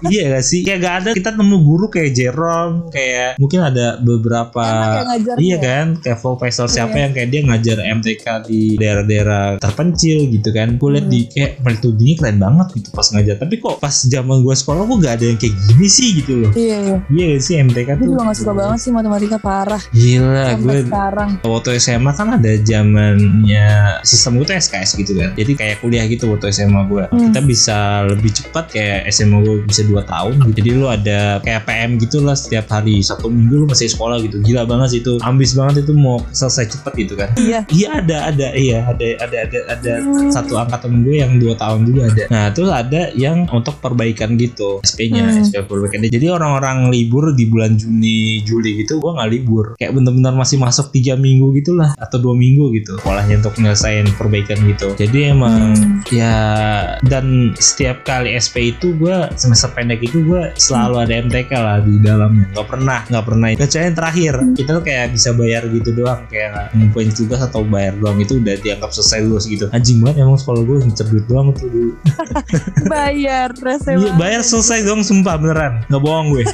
[0.07, 0.62] iya gak sih?
[0.62, 4.62] Kayak gak ada kita nemu guru kayak Jerome, kayak mungkin ada beberapa
[5.11, 5.61] ya Iya ya?
[5.80, 7.00] Kan, kayak profesor siapa Iya.
[7.00, 10.76] yang kayak dia ngajar MTK di daerah-daerah terpencil gitu kan.
[10.76, 11.10] Gue liat Hmm.
[11.10, 13.36] di kayak metodenya keren banget gitu pas ngajar.
[13.36, 16.50] Tapi kok pas zaman gua sekolah kok gak ada yang kayak gini sih gitu loh.
[16.52, 16.98] Iya iya.
[17.08, 18.06] Iya sih MTK Gue tuh.
[18.10, 19.82] juga gak suka banget sih matematika parah.
[19.90, 21.30] Gila, Sampai gue sekarang.
[21.42, 23.66] waktu SMA kan ada zamannya
[24.02, 27.20] sistem gue tuh SKS gitu kan jadi kayak kuliah gitu waktu SMA gue Hmm.
[27.26, 30.52] kita bisa lebih cepat kayak SMA gue bisa 2 tahun gitu.
[30.56, 34.38] jadi lu ada kayak PM gitu lah setiap hari satu minggu lu masih sekolah gitu
[34.40, 37.61] gila banget sih itu ambis banget itu mau selesai cepet gitu kan Iya.
[37.68, 40.30] iya ada ada iya ada ada ada ada Hmm.
[40.30, 44.80] satu angkatan gue yang dua tahun juga ada nah terus ada yang untuk perbaikan gitu
[44.83, 45.42] SP-nya Hmm.
[45.42, 50.33] SP perbaikan jadi orang-orang libur di bulan Juni Juli gitu gue nggak libur kayak bener-bener
[50.33, 55.30] masih masuk tiga minggu gitulah atau dua minggu gitu sekolahnya untuk nyelesain perbaikan gitu jadi
[55.30, 56.00] emang Hmm.
[56.11, 56.35] ya
[57.02, 61.98] dan setiap kali SP itu gue semester pendek itu gue selalu ada MTK lah di
[61.98, 66.24] dalamnya nggak pernah nggak pernah kecuali yang terakhir kita tuh kayak bisa bayar gitu doang.
[66.30, 69.66] Kayak ngumpulin tugas atau bayar doang itu udah dianggap selesai lulus gitu.
[69.74, 71.92] Anjing banget emang sekolah gue ngincer duit doang tuh dulu.
[72.92, 73.52] Bayar.
[73.56, 74.14] Iya, banget.
[74.18, 75.84] bayar selesai dong sumpah beneran.
[75.88, 76.44] Nggak bohong gue.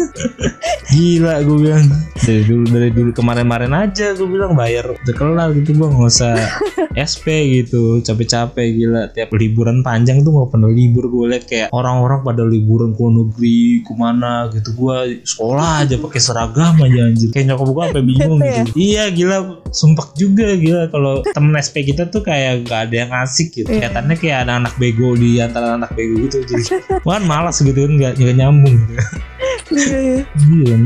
[0.94, 1.86] Gila gue bilang.
[2.20, 6.36] Dari dulu dari dulu kemarin-kemarin aja gue bilang bayar udah kelar gitu gue nggak usah
[7.10, 7.26] SP
[7.62, 8.02] gitu.
[8.04, 9.02] Capek-capek gila.
[9.14, 13.12] Tiap liburan panjang tuh nggak pernah libur gue liat kayak orang-orang pada liburan ke luar
[13.24, 14.74] negeri ke mana gitu.
[14.76, 17.30] Gue sekolah aja pakai seragam aja anjir.
[17.32, 17.84] Kayak nyokap gue
[18.16, 18.72] bingung Bete gitu.
[18.78, 19.62] iya gila.
[19.70, 20.90] Sumpah juga gila.
[20.90, 23.68] Kalau temen SP kita tuh kayak gak ada yang asik gitu.
[23.70, 23.90] Iya.
[23.90, 26.42] kelihatannya kayak ada anak bego di antara anak bego gitu.
[26.44, 26.62] Jadi
[27.06, 28.94] kan malas gitu kan nggak nggak nyambung gitu
[29.70, 30.24] Iya.
[30.50, 30.76] Iya.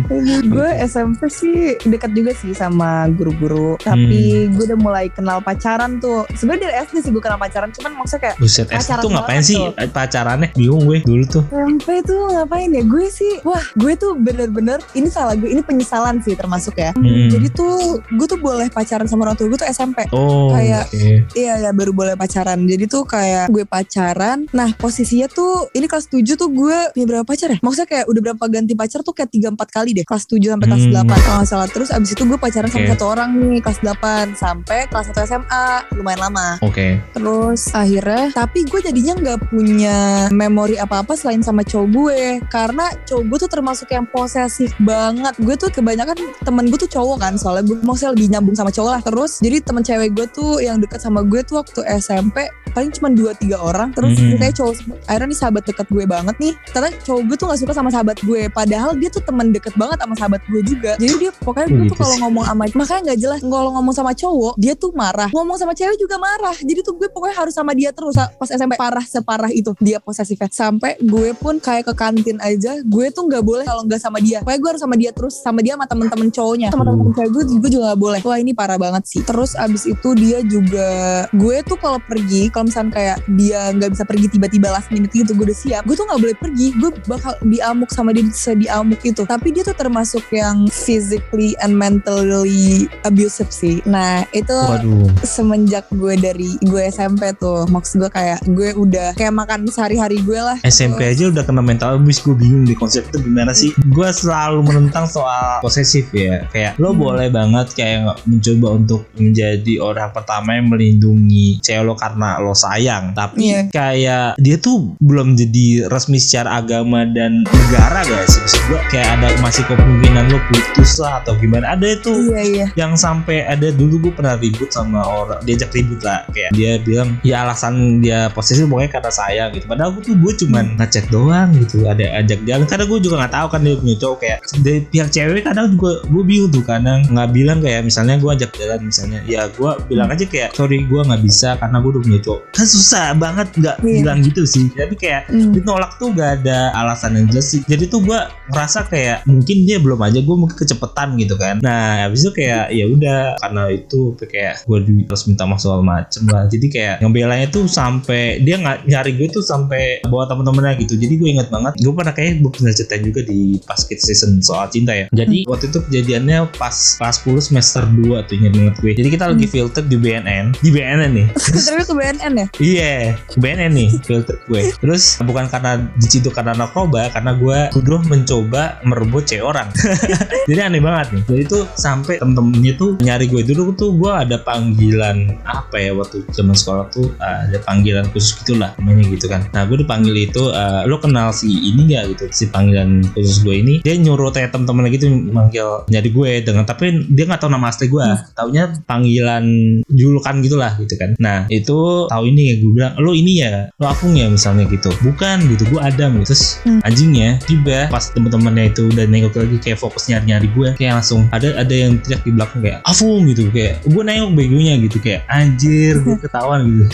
[0.44, 3.80] gue SMP sih dekat juga sih sama guru-guru.
[3.80, 4.18] Tapi
[4.48, 6.28] gue udah mulai kenal pacaran tuh.
[6.32, 9.56] Sebenarnya dari SD sih gue kenal pacaran cuman maksudnya kayak Buset Pacaran tuh ngapain sih?
[9.56, 9.72] tuh.
[9.90, 10.48] pacarannya?
[10.54, 11.42] Bingung gue dulu tuh.
[11.46, 12.82] SMP tuh ngapain ya?
[12.84, 16.92] Gue sih wah gue tuh bener-bener ini salah gue ini penyesalan sih termasuk ya.
[16.94, 17.26] Hmm.
[17.30, 21.06] jadi tuh gue tuh boleh pacaran sama orang tua gue tuh SMP Oh Kayak- oke.
[21.34, 22.60] Iya ya baru boleh pacaran.
[22.64, 27.24] Jadi tuh kayak gue pacaran Nah posisinya tuh Ini kelas 7 tuh gue punya berapa
[27.24, 27.58] pacar ya?
[27.60, 30.82] Maksudnya kayak udah berapa ganti pacar tuh kayak 3-4 kali deh Kelas 7 sampai kelas
[30.84, 30.94] Hmm.
[31.00, 31.68] 8 Kalau gak salah.
[31.68, 32.92] Terus abis itu gue pacaran sama Oke.
[32.92, 33.96] satu orang nih Kelas 8
[34.34, 35.64] Sampai kelas 1 SMA
[35.94, 36.48] Lumayan lama.
[36.60, 36.98] Oke.
[37.10, 39.96] Terus akhirnya Tapi gue jadinya gak punya
[40.30, 45.34] memori apa-apa Selain sama cowok gue Karena cowok gue tuh termasuk yang posesif banget.
[45.38, 48.90] Gue tuh kebanyakan temen gue tuh cowok kan Soalnya gue maksudnya lebih nyambung sama cowok
[48.90, 49.00] lah.
[49.00, 53.06] Terus jadi temen cewek gue tuh Yang deket sama gue tuh waktu SMP Paling cuma
[53.08, 53.88] 2-3 orang.
[53.90, 54.34] Terus Hmm.
[54.36, 56.54] kayak cowok Akhirnya nih sahabat deket gue banget nih.
[56.66, 59.98] Ternyata cowok gue tuh gak suka sama sahabat gue Padahal dia tuh temen deket banget
[60.00, 60.92] sama sahabat gue juga.
[61.00, 63.38] Jadi dia pokoknya gue tuh gitu kalau ngomong sama Makanya gak jelas.
[63.44, 65.28] Kalau ngomong sama cowok Dia tuh marah.
[65.30, 66.56] Ngomong sama cewek juga marah.
[66.58, 68.14] Jadi tuh gue pokoknya harus sama dia terus.
[68.16, 69.76] Pas SMP parah separah itu.
[69.78, 74.00] Dia posesifnya Sampai gue pun kayak ke kantin aja Gue tuh gak boleh kalau gak
[74.02, 74.42] sama dia.
[74.42, 75.34] Pokoknya gue harus sama dia terus.
[75.38, 76.68] Sama dia sama temen-temen cowoknya.
[76.72, 78.20] Sama temen-temen cewek gue juga juga gak boleh.
[78.24, 79.20] Wah ini parah banget sih.
[79.22, 80.88] Terus abis itu dia juga
[81.34, 85.32] Gue tuh kalau pergi Kalau misalnya kayak dia gak bisa pergi tiba-tiba last minute gitu
[85.36, 85.82] Gue udah siap.
[85.86, 86.74] Gue tuh gak boleh pergi.
[86.78, 88.24] Gue bakal diamuk sama dia
[88.54, 89.26] Sediamuk itu.
[89.26, 93.82] Tapi dia tuh termasuk yang Physically and mentally abusive sih.
[93.84, 95.10] Nah itu Waduh.
[95.20, 100.38] semenjak gue dari gue SMP tuh maksud gue kayak gue udah kayak makan sehari-hari gue
[100.38, 100.54] lah.
[100.62, 103.74] SMP aja udah kena mental abuse gue bingung deh konsep itu gimana sih.
[103.90, 106.46] Gue selalu menentang soal posesif ya.
[106.48, 107.02] Kayak lo Hmm.
[107.02, 113.10] boleh banget kayak mencoba untuk menjadi orang pertama yang melindungi cewek lo karena lo sayang.
[113.12, 113.60] Tapi Iya.
[113.68, 119.64] kayak dia tuh belum jadi resmi secara agama dan negara guys gue kayak ada masih
[119.64, 121.72] kemungkinan lo putus lah atau gimana.
[121.72, 122.66] Ada itu iya iya.
[122.76, 126.28] yang sampai ada dulu gue pernah ribut sama orang diajak ribut lah.
[126.28, 129.64] Kayak dia bilang ya alasan dia posesif pokoknya karena saya gitu.
[129.64, 133.32] Padahal gue tuh gue cuman ngechat doang gitu ada ajak jalan karena gue juga nggak
[133.32, 136.64] tahu kan dia punya cowok kayak dari pihak cewek kadang juga gue bingung tuh.
[136.64, 139.20] Kadang nggak bilang kayak misalnya gue ajak jalan misalnya.
[139.24, 142.40] Ya gue bilang aja kayak sorry gue nggak bisa karena gue udah punya cowok.
[142.52, 144.00] Kan susah banget nggak Iya.
[144.04, 144.68] bilang gitu sih.
[144.68, 145.50] Tapi kayak Hmm.
[145.54, 147.62] ditolak tuh gak ada alasan yang jelas sih.
[147.64, 148.18] Jadi tuh gue
[148.50, 151.60] ngerasa kayak mungkin dia belum aja gue mungkin kecepetan gitu kan.
[151.64, 156.28] Nah habis itu kayak ya udah karena itu kayak gue terus minta maaf soal macem
[156.28, 156.46] lah.
[156.48, 160.94] Jadi kayak ngebelanya tuh sampai dia nggak nyari gue tuh sampai bawa temen-temennya gitu.
[160.96, 164.40] Jadi gue inget banget gue pernah kayak gue pernah ceritain juga di pas kids season
[164.44, 165.06] soal cinta ya.
[165.12, 168.92] Jadi waktu itu kejadiannya pas kelas 10 semester 2 tuh inget banget gue.
[168.96, 171.28] Jadi kita lagi filter di BNN di BNN nih.
[171.66, 172.46] Tapi ke BNN ya?
[172.60, 172.94] Iya,
[173.38, 174.62] BNN nih filter gue.
[174.78, 179.66] Terus bukan karena diciduk karena narkoba, karena gue tuduh mencoba merebut cewek orang.
[180.48, 181.22] Jadi aneh banget nih.
[181.26, 186.22] Jadi tuh sampai temen-temennya tuh nyari gue dulu tuh gue ada panggilan apa ya waktu
[186.30, 189.48] zaman sekolah tuh uh, ada panggilan khusus gitulah namanya gitu kan.
[189.50, 193.54] Nah gue dipanggil itu uh, lo kenal si ini gak gitu si panggilan khusus gue
[193.58, 197.72] ini dia nyuruh kayak temen-temen gitu manggil nyari gue dengan tapi dia nggak tahu nama
[197.72, 198.04] asli gue.
[198.36, 199.44] Taunya panggilan
[199.88, 201.16] julukan gitulah gitu kan.
[201.16, 204.92] Nah itu tahu ini ya gue bilang lo ini ya lo Afung ya misalnya gitu
[205.00, 206.80] bukan gitu gue Adam gitu terus Hmm.
[206.82, 211.48] anjingnya tiba pas temen-temennya itu udah nengok lagi kayak fokus nyari-nyari gue kayak langsung ada
[211.56, 215.96] ada yang teriak di belakang kayak Afung gitu kayak gue nengok begonya gitu kayak anjir
[216.02, 216.84] gue ketahuan gitu.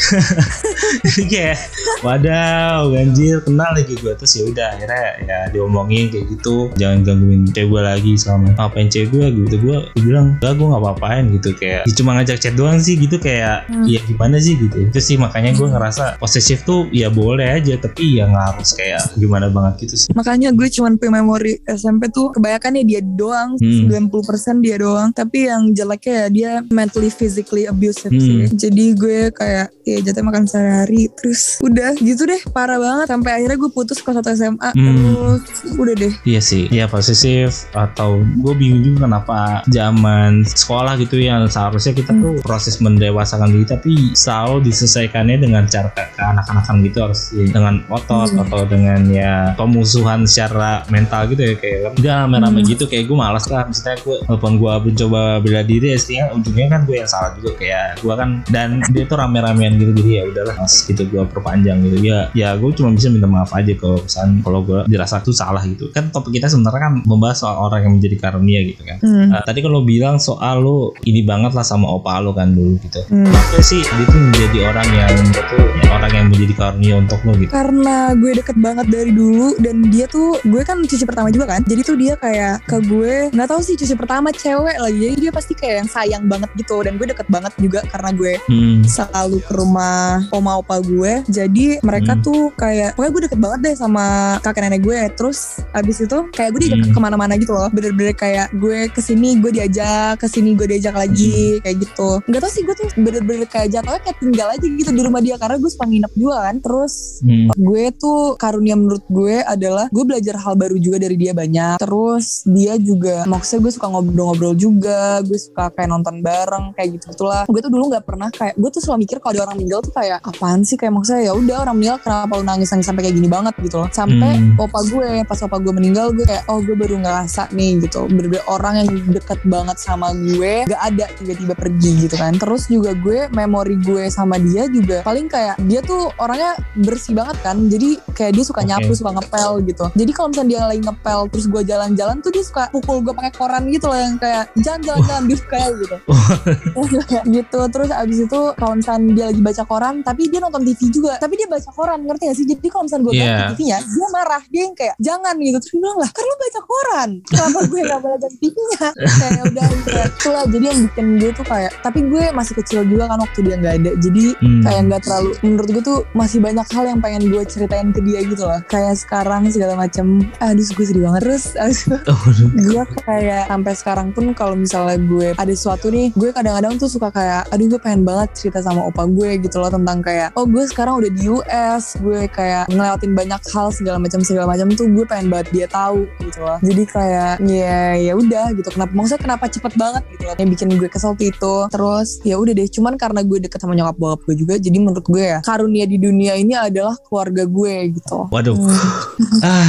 [1.06, 1.56] Jadi kayak
[2.04, 7.46] wadaw anjir kenal lagi gue terus ya udah akhirnya ya diomongin kayak gitu jangan gangguin
[7.48, 9.54] cewek gue lagi selama ngapain cewek gue gitu.
[9.60, 13.16] Gue bilang enggak gue nggak apa-apain gitu kayak ya cuma ngajak chat doang sih gitu
[13.16, 13.86] kayak Hmm.
[13.86, 14.88] ya gimana sih gitu.
[14.88, 19.00] Itu sih makanya gue ngerasa posesif tuh ya boleh aja tapi ya nggak harus kayak
[19.14, 20.08] gimana banget gitu sih.
[20.12, 23.88] Makanya gue cuman punya memori SMP tuh kebanyakan ya dia doang Hmm.
[23.88, 25.08] 90% dia doang.
[25.10, 28.20] Tapi yang jeleknya ya dia mentally physically abusive Hmm.
[28.20, 28.44] sih.
[28.52, 31.08] Jadi gue kayak ya jatuh makan sehari-hari.
[31.12, 32.38] Terus udah gitu deh.
[32.50, 33.08] Parah banget.
[33.08, 35.40] Sampai akhirnya gue putus kelas 1 SMA Hmm.
[35.40, 36.12] terus udah deh.
[36.22, 42.12] Iya sih, iya posesif atau gue bingung juga kenapa zaman sekolah gitu yang seharusnya kita
[42.12, 47.80] tuh proses mendewasakan diri tapi selalu diselesaikannya dengan cara ke, ke anak-anakan gitu harus dengan
[47.88, 48.42] otot Hmm.
[48.44, 53.46] atau dengan ya pemusuhan secara mental gitu ya kayak udah rame-rame gitu kayak gue malas
[53.48, 53.64] lah.
[53.66, 57.56] Misalnya gue walaupun gue mencoba bela diri ya ujungnya kan gue yang salah juga.
[57.56, 61.80] Kayak gue kan dan dia tuh rame-ramean gitu jadi ya udahlah mas gitu gue perpanjang
[61.86, 61.96] gitu.
[62.02, 65.62] Ya ya gue cuma bisa minta maaf aja kalau misalnya kalau gue dirasa tuh salah
[65.64, 65.88] gitu.
[65.94, 68.98] Kan topik kita sebenarnya kan membahas soal orang yang menjadi karunia gitu kan.
[69.00, 69.26] Hmm.
[69.30, 72.76] Nah, tadi kan lo bilang soal lo ini banget lah sama opa lo kan dulu
[72.82, 73.00] gitu.
[73.08, 73.28] Hmm.
[73.30, 77.50] Kenapa sih dia tuh menjadi orang yang betul orang yang menjadi karunia untuk lo gitu.
[77.52, 81.60] Karena gue deket banget dari dulu dan dia tuh gue kan cucu pertama juga kan
[81.62, 85.30] jadi tuh dia kayak ke gue nggak tahu sih cucu pertama cewek lagi jadi dia
[85.30, 88.76] pasti kayak yang sayang banget gitu dan gue deket banget juga karena gue hmm.
[88.84, 90.00] selalu ke rumah
[90.30, 92.22] oma opa gue jadi mereka Hmm.
[92.22, 94.04] tuh kayak pokoknya gue deket banget deh sama
[94.40, 95.38] kakek nenek gue terus
[95.70, 96.92] abis itu kayak gue diajak Hmm.
[96.92, 100.92] ke mana-mana gitu loh bener-bener kayak gue ke sini gue diajak ke sini gue diajak
[100.92, 101.62] lagi Hmm.
[101.62, 105.00] kayak gitu nggak tau sih gue tuh bener-bener kayak jatuhnya kayak tinggal aja gitu di
[105.00, 107.48] rumah dia karena gue suka nginep juga kan terus Hmm.
[107.52, 111.80] gue tuh karunia menurut gue adalah gue belajar hal baru juga dari dia banyak.
[111.80, 117.16] Terus dia juga maksudnya gue suka ngobrol-ngobrol juga gue suka kayak nonton bareng kayak gitu
[117.16, 117.42] gitulah.
[117.48, 119.94] Gue tuh dulu nggak pernah kayak gue tuh selalu mikir kalau ada orang meninggal tuh
[119.94, 120.76] kayak apaan sih?
[120.76, 123.76] Kayak maksudnya ya udah orang meninggal kenapa lu nangis nangis sampai kayak gini banget gitu
[123.80, 123.88] loh.
[123.90, 124.56] Sampai Hmm.
[124.60, 128.06] opa gue pas opa gue meninggal gue kayak oh gue baru ngerasa nih gitu.
[128.06, 132.36] Bener-bener orang yang deket banget sama gue gak ada tiba-tiba pergi gitu kan.
[132.36, 137.36] Terus juga gue memori gue sama dia juga paling kayak dia tuh orangnya bersih banget
[137.40, 137.56] kan.
[137.68, 139.86] Jadi kayak dia suka nyapu suka ngepel gitu.
[139.96, 143.32] Jadi kalau misalnya dia lagi ngepel terus gue jalan-jalan tuh dia suka pukul gue pakai
[143.32, 145.96] koran gitu loh yang kayak jangan jalan-jalan di kayak gitu.
[147.40, 151.16] Gitu terus abis itu kalau misalnya dia lagi baca koran tapi dia nonton TV juga
[151.16, 152.46] tapi dia baca koran ngerti gak sih?
[152.46, 153.24] Jadi kalau misalnya gue Iya.
[153.24, 155.56] ganti TV-nya dia marah dia yang kayak jangan gitu.
[155.58, 158.86] Terus gue bilang lah kan lu baca koran kenapa gue gak boleh ganti TV-nya
[159.20, 163.04] kayak udah kayak itulah jadi yang bikin gue tuh kayak tapi gue masih kecil juga
[163.06, 164.62] kan waktu dia nggak ada jadi Hmm.
[164.64, 168.20] kayak nggak terlalu menurut gue tuh masih banyak hal yang pengen gue ceritain ke dia
[168.22, 168.60] gitu loh.
[168.66, 172.20] Kayak sekarang segala macam aduh gue sedih banget terus abis itu Oh,
[172.50, 177.08] gue kayak sampai sekarang pun kalau misalnya gue ada sesuatu nih gue kadang-kadang tuh suka
[177.08, 180.64] kayak aduh gue pengen banget cerita sama opa gue gitu loh tentang kayak oh gue
[180.64, 185.04] sekarang udah di US gue kayak ngelewatin banyak hal segala macam segala macam tuh gue
[185.04, 186.58] pengen banget dia tahu gitu loh.
[186.60, 188.68] Jadi kayak ya ya udah gitu.
[188.70, 191.54] Kenapa maksudnya kenapa cepet banget gitu loh yang bikin gue kesel tuh itu.
[191.68, 195.04] Terus ya udah deh cuman karena gue deket sama nyokap bokap gue juga jadi menurut
[195.04, 198.26] gue ya karunia di dunia ini adalah keluarga gue gitu.
[198.30, 199.42] Waduh, Hmm.
[199.42, 199.68] ah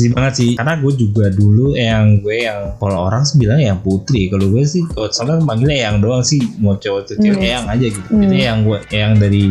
[0.00, 0.50] sedih banget sih.
[0.56, 4.26] Karena gue juga dulu yang gue yang kalau orang sih bilang yang putri.
[4.26, 6.40] Kalau gue sih, kalau soalnya manggilnya yang doang sih.
[6.56, 7.52] Mau cowok tuh cewek Hmm.
[7.52, 8.08] yang aja gitu.
[8.08, 8.22] Hmm.
[8.24, 9.44] Itu yang gue, yang dari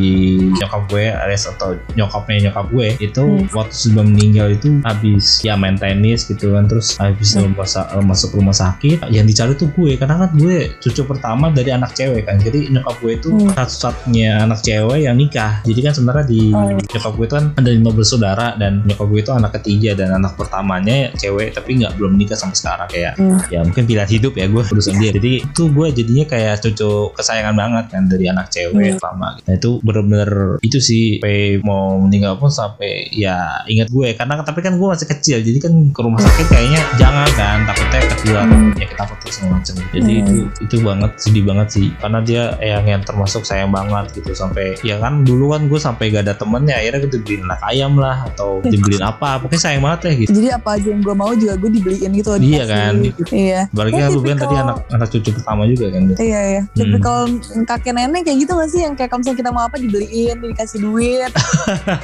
[0.51, 3.45] nyokap gue, alias atau nyokapnya nyokap gue itu Hmm.
[3.53, 6.65] waktu sebelum meninggal itu habis ya main tenis gitu kan.
[6.65, 7.51] Terus habis Hmm.
[7.51, 9.93] rumah sa- masuk rumah sakit, yang dicari tuh gue.
[9.95, 12.39] Karena kan gue cucu pertama dari anak cewek kan.
[12.39, 13.51] Jadi nyokap gue itu Hmm.
[13.53, 15.61] satu-satunya anak cewek yang nikah.
[15.61, 19.19] Jadi kan sebenarnya di Oh, nyokap gue itu kan ada lima bersaudara dan nyokap gue
[19.19, 22.87] itu anak ketiga dan anak pertamanya cewek tapi nggak belum nikah sampai sekarang.
[22.87, 23.39] Kayak Hmm.
[23.51, 25.11] ya mungkin pilihan hidup ya gue urusan dia.
[25.11, 28.95] Jadi itu gue jadinya kayak cucu kesayangan banget kan dari anak cewek Hmm.
[28.95, 30.29] pertama nah itu bener-bener
[30.61, 34.15] itu sih sampai mau meninggal pun sampai ya ingat gue.
[34.15, 37.99] Karena tapi kan gue masih kecil jadi kan ke rumah sakit kayaknya jangan kan takutnya
[38.15, 38.71] kedua Hmm.
[38.71, 39.73] penyakit apa terus segala macam.
[39.91, 40.23] Jadi Hmm.
[40.23, 41.87] itu itu banget sedih banget sih.
[41.97, 46.05] Karena dia yang yang termasuk sayang banget gitu sampai ya kan dulu kan gue sampai
[46.09, 49.41] gak ada temennya akhirnya gue dibeliin anak ayam lah atau dibeliin apa.
[49.41, 52.29] Pokoknya sayang banget ya gitu Jadi apa aja yang gue mau juga gue dibeliin gitu
[52.29, 52.39] loh.
[52.39, 52.93] Iya kan?
[53.29, 53.61] Iya.
[53.67, 56.61] Apalagi Ya, kan lu bilang tadi anak anak cucu pertama juga kan Iya iya.
[56.63, 56.77] Hmm.
[56.77, 57.23] Tapi kalau
[57.65, 60.79] kakek nenek kayak gitu gak sih yang kayak kalau misalnya kita mau apa dibeliin, dikasih
[60.79, 61.31] duit.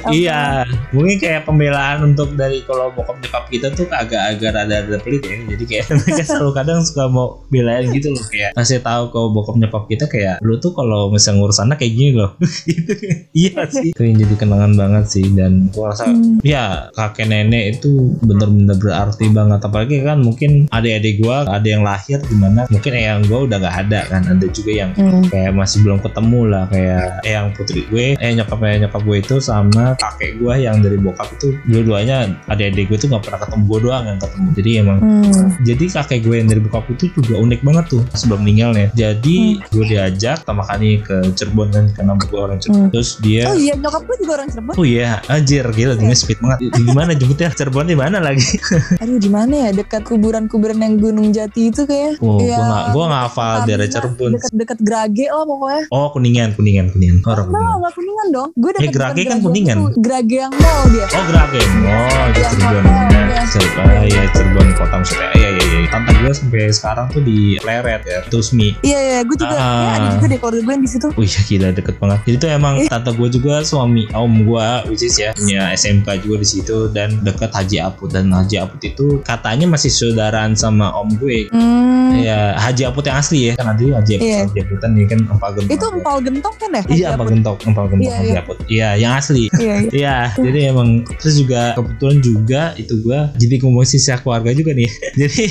[0.06, 0.62] Iya,
[0.94, 5.36] mungkin kayak pembelaan untuk dari kalau bokap nyokap kita tuh agak-agak ada-ada pelit ya.
[5.46, 9.56] Jadi kayak mereka selalu kadang suka mau belain gitu loh kayak kasih tahu ke bokap
[9.56, 12.34] nyokap kita kayak lu tuh kalau misalnya ngurus anak kayak gini loh.
[12.68, 12.92] gitu.
[13.32, 13.90] Iya sih.
[13.92, 16.38] Itu yang jadi kenangan banget sih dan gua rasa Hmm.
[16.46, 22.18] ya kakek nenek itu bener-bener berarti banget apalagi kan mungkin adik-adik gua ada yang lahir
[22.20, 25.26] di mana mungkin eyang gua udah gak ada kan ada juga yang Hmm.
[25.26, 29.92] kayak masih belum ketemu lah kayak eyang putri gue eh nyokapnya nyokap gue itu sama
[29.96, 34.04] kakek gue yang dari bokap itu dua-duanya adik-adik gue tuh nggak pernah ketemu gue doang
[34.06, 35.48] yang ketemu jadi emang Hmm.
[35.62, 39.60] jadi kakek gue yang dari bokap itu juga unik banget tuh sebelum meninggalnya jadi Hmm.
[39.68, 42.90] gue diajak pertama kali ke Cirebon kan karena gue orang Cirebon Hmm.
[42.90, 44.74] terus dia Oh iya nyokap gue juga orang Cirebon.
[44.74, 46.58] Oh iya, anjir gila dia speed banget.
[46.62, 47.48] Di di mana jemputnya?
[47.50, 48.46] Cirebon di mana lagi?
[49.02, 52.16] Aduh di mana ya dekat kuburan-kuburan yang Gunung Jati itu kayak.
[52.18, 54.30] Oh, Iya, gua nggak gua nggak dekat hafal daerah Cirebon.
[54.32, 55.82] Dekat-dekat Grage lah pokoknya.
[55.88, 57.18] Oh, Kuningan, Kuningan, Kuningan.
[57.24, 57.76] Orang Enggak, Kuningan.
[57.76, 58.48] enggak kuningan dong.
[58.54, 59.76] Gue dekat Eh, Grage kan Kuningan.
[59.76, 61.06] itu, Grage yang mall dia.
[61.08, 61.68] Oh, Gragen.
[61.82, 62.84] Oh, Yang Cirebon.
[62.84, 63.42] ya.
[63.44, 63.86] Cirebon.
[64.30, 65.28] Cirebon kota maksudnya.
[65.34, 65.48] Iya.
[65.88, 69.62] Tante gue sampai sekarang tuh di Pleret ya terus mi Iya iya, gue juga Ah.
[69.62, 71.06] ya, ada juga deh keluarga gue yang di situ.
[71.14, 72.18] Wih gila deket banget.
[72.26, 72.88] Jadi tuh emang Eh.
[72.88, 77.22] tante gue juga suami om gue, which is ya punya SMK juga di situ dan
[77.22, 81.48] deket Haji Aput dan Haji Aput itu katanya masih saudaraan sama om gue.
[81.50, 82.14] Hmm.
[82.16, 84.38] Ya Haji Aput yang asli ya kan nanti Haji Aput Iya.
[84.46, 85.72] Haji Aputan ya kan empal gentong.
[85.72, 86.82] Itu empal gentong kan ya?
[86.86, 88.40] Iya empal gentong, empal gentong Iya, Haji iya.
[88.40, 88.56] Aput.
[88.66, 89.44] Iya yang asli.
[89.56, 89.90] Iya, iya.
[89.96, 93.54] Iya, jadi emang terus juga kebetulan juga itu gua jadi
[93.86, 94.90] sisa keluarga juga nih.
[95.20, 95.42] jadi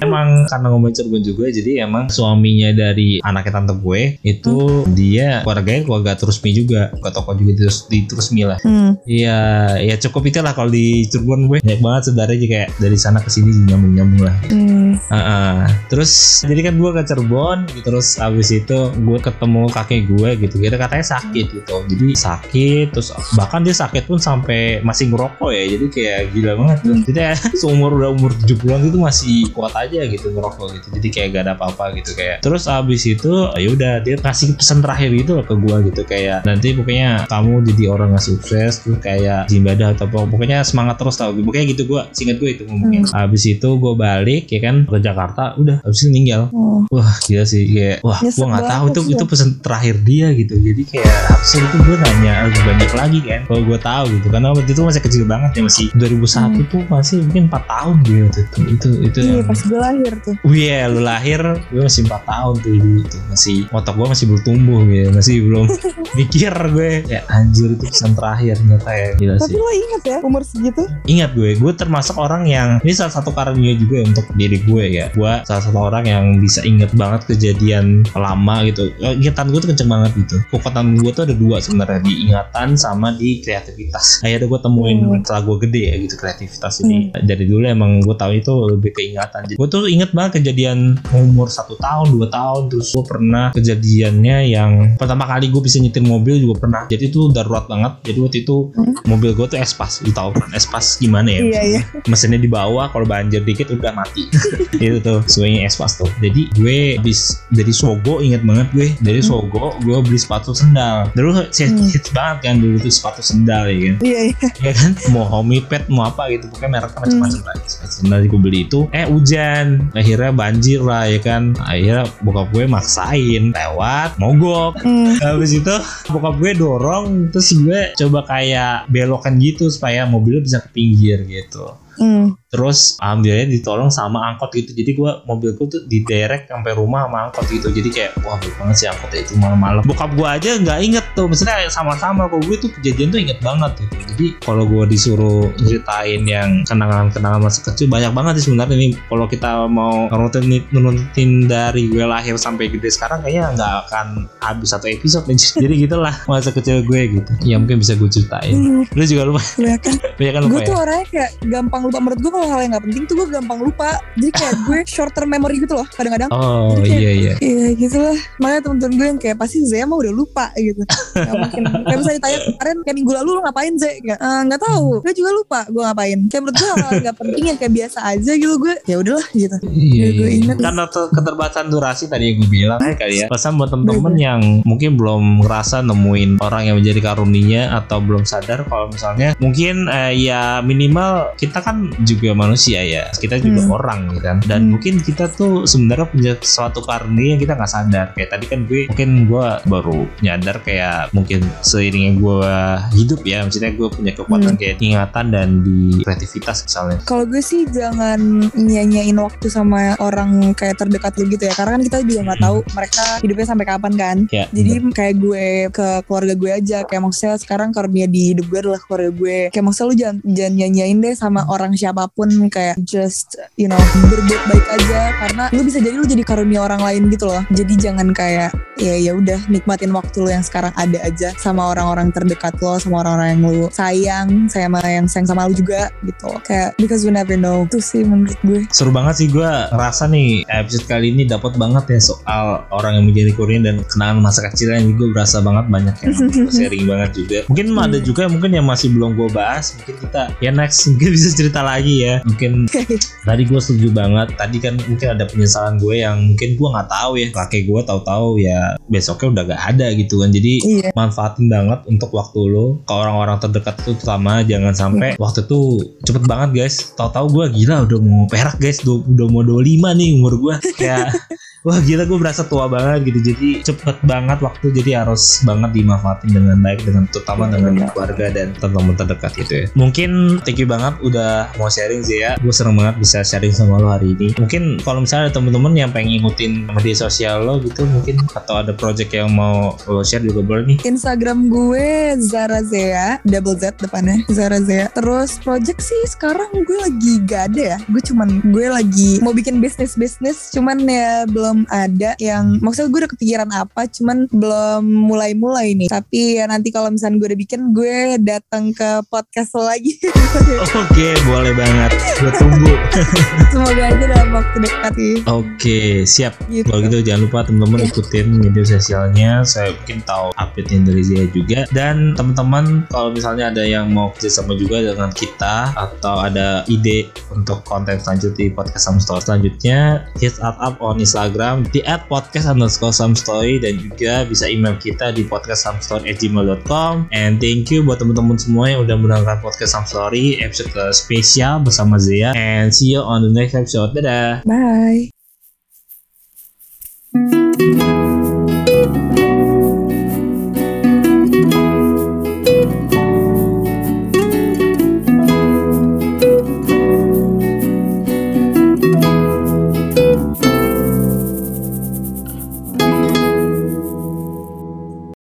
[0.00, 5.82] emang karena ngomongin Cirebon juga, jadi emang suaminya dari anaknya tante gue itu dia keluarganya
[5.84, 8.58] keluarga Terusmi juga, ke toko juga di, Terus- di Terusmi lah.
[8.64, 8.96] Hmm.
[9.04, 9.38] Iya,
[9.80, 13.30] ya cukup itu lah kalau di Cirebon gue banyak banget saudaranya kayak dari sana ke
[13.30, 14.36] sini nyambung nyambung lah.
[14.48, 14.96] Hmm.
[14.98, 15.56] Heeh.
[15.90, 17.82] Terus jadi kan gue ke Cirebon gitu.
[17.94, 20.54] Terus abis itu gue ketemu kakek gue gitu.
[20.58, 21.74] Dia katanya sakit gitu.
[21.86, 25.64] Jadi sakit terus bahkan dia sakit pun sampai masih ngerokok ya.
[25.76, 26.96] Jadi kayak gila banget tuh.
[27.06, 30.86] Jadi ya, seumur udah umur 70-an itu masih kuat aja gitu ngerokok gitu.
[30.92, 32.36] Jadi kayak gak ada apa-apa gitu kayak.
[32.40, 36.44] Terus abis itu ya udah dia kasih pesan terakhir gitu loh ke gue gitu kayak
[36.44, 41.14] nanti pokoknya kamu jadi orang yang sukses tuh kayak ibadah atau apa pokoknya semangat terus
[41.14, 44.98] tau pokoknya gitu gue singkat gue itu ngomongnya habis itu gue balik ya kan ke
[44.98, 46.84] Jakarta udah habis itu meninggal Oh.
[46.90, 49.30] wah gila sih kayak wah Nyesek gue nggak tahu itu itu ya.
[49.30, 53.62] pesan terakhir dia gitu jadi kayak abis itu gue nanya lebih banyak lagi kan kalau
[53.64, 57.42] gue tahu gitu karena waktu itu masih kecil banget ya masih 2001 tuh masih mungkin
[57.48, 60.34] 4 tahun waktu itu itu itu Iya, yang- pas gue lahir tuh.
[60.42, 62.74] Wih, ya, lu lahir, gue masih 4 tahun tuh
[63.06, 63.20] tuh.
[63.28, 65.66] Masih otak gue masih bertumbuh gitu, masih belum
[66.18, 66.90] mikir gue.
[67.06, 69.56] Ya anjir itu pesan terakhir ternyata ya gila Tapi sih.
[69.56, 70.82] lo inget ya umur segitu?
[71.04, 74.84] Ingat gue, gue termasuk orang yang ini salah satu karunia juga ya untuk diri gue
[74.92, 75.06] ya.
[75.10, 78.88] Gue salah satu orang yang bisa inget banget kejadian lama gitu.
[78.98, 80.36] Ingatan gue tuh kenceng banget gitu.
[80.50, 84.20] Kekuatan gue tuh ada dua sebenarnya di ingatan sama di kreativitas.
[84.20, 85.20] Akhirnya gue temuin Hmm.
[85.20, 87.10] setelah gue gede ya gitu kreativitas ini.
[87.10, 89.53] Dari dulu emang gue tahu itu lebih keingatan.
[89.54, 92.68] Gue tuh inget banget kejadian umur satu tahun, dua tahun.
[92.68, 96.82] Terus gue pernah kejadiannya yang pertama kali gue bisa nyetir mobil juga pernah.
[96.86, 97.92] Jadi itu darurat banget.
[98.04, 98.94] Jadi waktu itu Hmm.
[99.06, 100.00] mobil gue tuh espas.
[100.00, 101.42] Lu tahu kan espas gimana ya?
[101.42, 101.80] Iya iya.
[102.10, 104.28] mesinnya di bawah kalau banjir dikit udah mati
[104.76, 109.30] itu tuh sesuainya espas tuh jadi gue habis dari Sogo inget banget gue dari Hmm.
[109.46, 111.86] Sogo gue beli sepatu sendal dulu saya Hmm.
[111.86, 114.36] hits banget kan dulu tuh sepatu sendal ya kan Iya iya.
[114.60, 118.60] ya kan mau homipad mau apa gitu pokoknya mereknya macam-macam lah sepatu sendal gue beli
[118.62, 119.43] itu eh hujan
[119.92, 125.16] akhirnya banjir lah ya kan akhirnya bokap gue maksain lewat mogok Hmm.
[125.16, 125.74] Habis itu
[126.10, 131.72] bokap gue dorong terus gue coba kayak belokan gitu supaya mobilnya bisa ke pinggir gitu.
[131.96, 132.34] Hmm.
[132.48, 134.70] Terus alhamdulillah ditolong sama angkot gitu.
[134.72, 137.66] Jadi gue mobilku tuh diderek sampai rumah sama angkot gitu.
[137.68, 139.82] Jadi kayak wah baik banget sih angkotnya itu malam-malam.
[139.82, 141.26] Bokap gue aja nggak inget tuh.
[141.26, 143.94] Maksudnya sama-sama kalau gue tuh kejadian tuh inget banget gitu.
[144.14, 148.88] Jadi kalau gue disuruh ceritain yang kenangan-kenangan masa kecil banyak banget sih sebenarnya ini.
[149.10, 154.06] Kalau kita mau nurutin nurutin dari gue lahir sampai gede sekarang kayaknya nggak akan
[154.38, 155.26] habis satu episode.
[155.64, 157.30] Jadi gitulah masa kecil gue gitu.
[157.42, 158.54] Ya mungkin bisa gue ceritain.
[158.54, 158.82] Hmm.
[158.94, 159.98] Lu juga lupa, Ya kan.
[160.14, 160.78] banyak kan lupa gue tuh ya.
[160.78, 161.98] orangnya kayak gampang lupa.
[161.98, 163.88] Menurut gue kalau hal yang nggak penting tuh gue gampang lupa.
[164.14, 166.30] Jadi kayak gue short term memory gitu loh kadang-kadang.
[166.30, 167.32] Oh Jadi kayak- iya iya.
[167.36, 170.82] Iya gitu lah Makanya temen-temen gue yang kayak Pasti Zaya mah udah lupa gitu.
[171.12, 171.62] Gak mungkin.
[171.84, 174.86] Kayak misalnya ditanya kemarin Kayak minggu lalu lu ngapain Zay Kayak "Eh, Gak tahu.
[175.00, 176.18] Gue juga lupa Gue ngapain.
[176.26, 179.56] Kayak menurut gue hal gak penting yang kayak biasa aja gitu Gue ya udahlah gitu.
[179.64, 180.38] Iya, gue iya.
[180.38, 180.56] inget.
[180.56, 183.26] Karena ter- keterbatasan durasi tadi yang gue bilang ya kali ya.
[183.26, 188.62] Pesan buat temen-temen yang mungkin belum ngerasa nemuin orang yang menjadi karunia atau belum sadar
[188.64, 193.08] kalau misalnya mungkin eh, ya minimal kita kan juga manusia ya.
[193.10, 193.72] Kita juga Hmm.
[193.72, 194.36] orang gitu kan.
[194.44, 194.70] Dan Hmm.
[194.76, 198.06] mungkin kita tuh sebenarnya punya suatu karunia yang kita nggak sadar.
[198.12, 202.50] Kayak tadi kan gue mungkin gue baru nyadar kayak mungkin seiringnya gue
[202.94, 203.42] hidup ya.
[203.42, 204.60] Maksudnya gue punya kekuatan Hmm.
[204.60, 206.98] kayak ingatan dan di kreativitas misalnya.
[207.04, 208.20] Kalau gue sih jangan
[208.54, 212.58] nyanyain waktu sama orang kayak terdekat lu gitu ya Karena kan kita juga gak tahu
[212.74, 217.34] mereka hidupnya sampai kapan kan Ya, Jadi kayak gue ke keluarga gue aja Kayak maksudnya
[217.38, 221.14] sekarang karunia di hidup gue adalah keluarga gue Kayak maksudnya lu jangan, jangan nyanyain deh
[221.14, 223.80] sama orang siapa pun Kayak just you know
[224.12, 225.00] berbuat baik aja.
[225.24, 227.40] Karena lu bisa jadi lu jadi karunia orang lain gitu loh.
[227.48, 232.10] Jadi jangan kayak ya ya udah nikmatin waktu lu yang sekarang ada aja Sama orang-orang
[232.10, 236.28] terdekat lo Sama orang-orang yang lu sayang Sama yang sayang sama lu juga gitu.
[236.44, 237.64] Kayak because we never know.
[237.70, 238.60] Itu sih menurut gue.
[238.74, 243.06] Seru banget sih gue ngerasa nih episode kali ini dapat banget ya soal orang yang
[243.08, 247.10] menjadi Korean dan kenangan masa kecil yang juga berasa banget banyak yang gue sharing banget
[247.14, 247.38] juga.
[247.46, 248.10] Mungkin ada Iya.
[248.10, 251.94] juga mungkin yang masih belum gue bahas mungkin kita ya next mungkin bisa cerita lagi
[252.00, 252.14] ya.
[252.24, 252.64] Mungkin
[253.28, 254.32] tadi gue setuju banget.
[254.34, 257.26] Tadi kan mungkin ada penyesalan gue yang mungkin gue nggak tahu ya.
[257.28, 260.30] Kakek gue tahu-tahu ya ya besoknya udah gak ada gitu kan.
[260.30, 260.90] Jadi Iya.
[260.92, 262.78] manfaatin banget untuk waktu lo.
[262.84, 266.94] Ke orang-orang terdekat tuh terutama jangan sampai waktu tuh cepet banget guys.
[266.94, 268.78] Tahu-tahu gue gila udah mau perak guys.
[268.78, 271.10] Du- udah mau 25 nih umur gue kayak
[271.64, 276.28] wah gila gue berasa tua banget gitu jadi cepet banget waktu jadi harus banget dimanfaatin
[276.28, 277.88] dengan baik dengan terutama Iya, dengan benar.
[277.92, 280.10] keluarga dan teman-teman terdekat gitu ya mungkin
[280.44, 284.12] thank you banget udah mau sharing Zia gue seneng banget bisa sharing sama lo hari
[284.12, 288.60] ini mungkin kalau misalnya ada temen-temen yang pengen ngikutin media sosial lo gitu mungkin atau
[288.60, 291.86] ada project yang mau lo share juga boleh nih Instagram gue
[292.20, 294.90] Zara Zea, double Z depannya Zara Zea.
[294.90, 297.78] Terus project sih sekarang gue lagi gak ada ya.
[297.86, 303.00] Gue cuman gue lagi mau bikin bisnis bisnis, cuman ya belum ada yang maksudnya gue
[303.06, 305.88] udah kepikiran apa, cuman belum mulai-mulai nih.
[305.88, 309.94] Tapi ya nanti kalau misalnya gue udah bikin, gue datang ke podcast lagi.
[310.82, 312.74] oke boleh banget gue tunggu
[313.54, 315.16] Semoga aja dalam waktu dekat nih.
[315.26, 316.66] oke siap Gitu.
[316.66, 317.90] Kalau gitu jangan lupa teman-teman Iya.
[317.90, 319.30] ikutin media sosialnya.
[319.44, 321.60] Saya mungkin tahu update-nya dari Zia juga.
[321.70, 327.60] Dan teman-teman kalau misalnya ada yang mau kerjasama juga dengan kita atau ada ide untuk
[327.66, 329.78] konten selanjutnya di podcast Some Story selanjutnya,
[330.16, 335.12] hit us up on Instagram di @podcast underscore some story dan juga bisa email kita
[335.12, 337.12] di podcastsomstory@gmail.com.
[337.12, 342.00] And thank you buat teman-teman semua yang udah mendengarkan podcast Some Story episode spesial bersama
[342.00, 342.32] Zia.
[342.32, 343.92] And see you on the next episode.
[343.92, 344.42] Dadah.
[344.44, 345.12] Bye.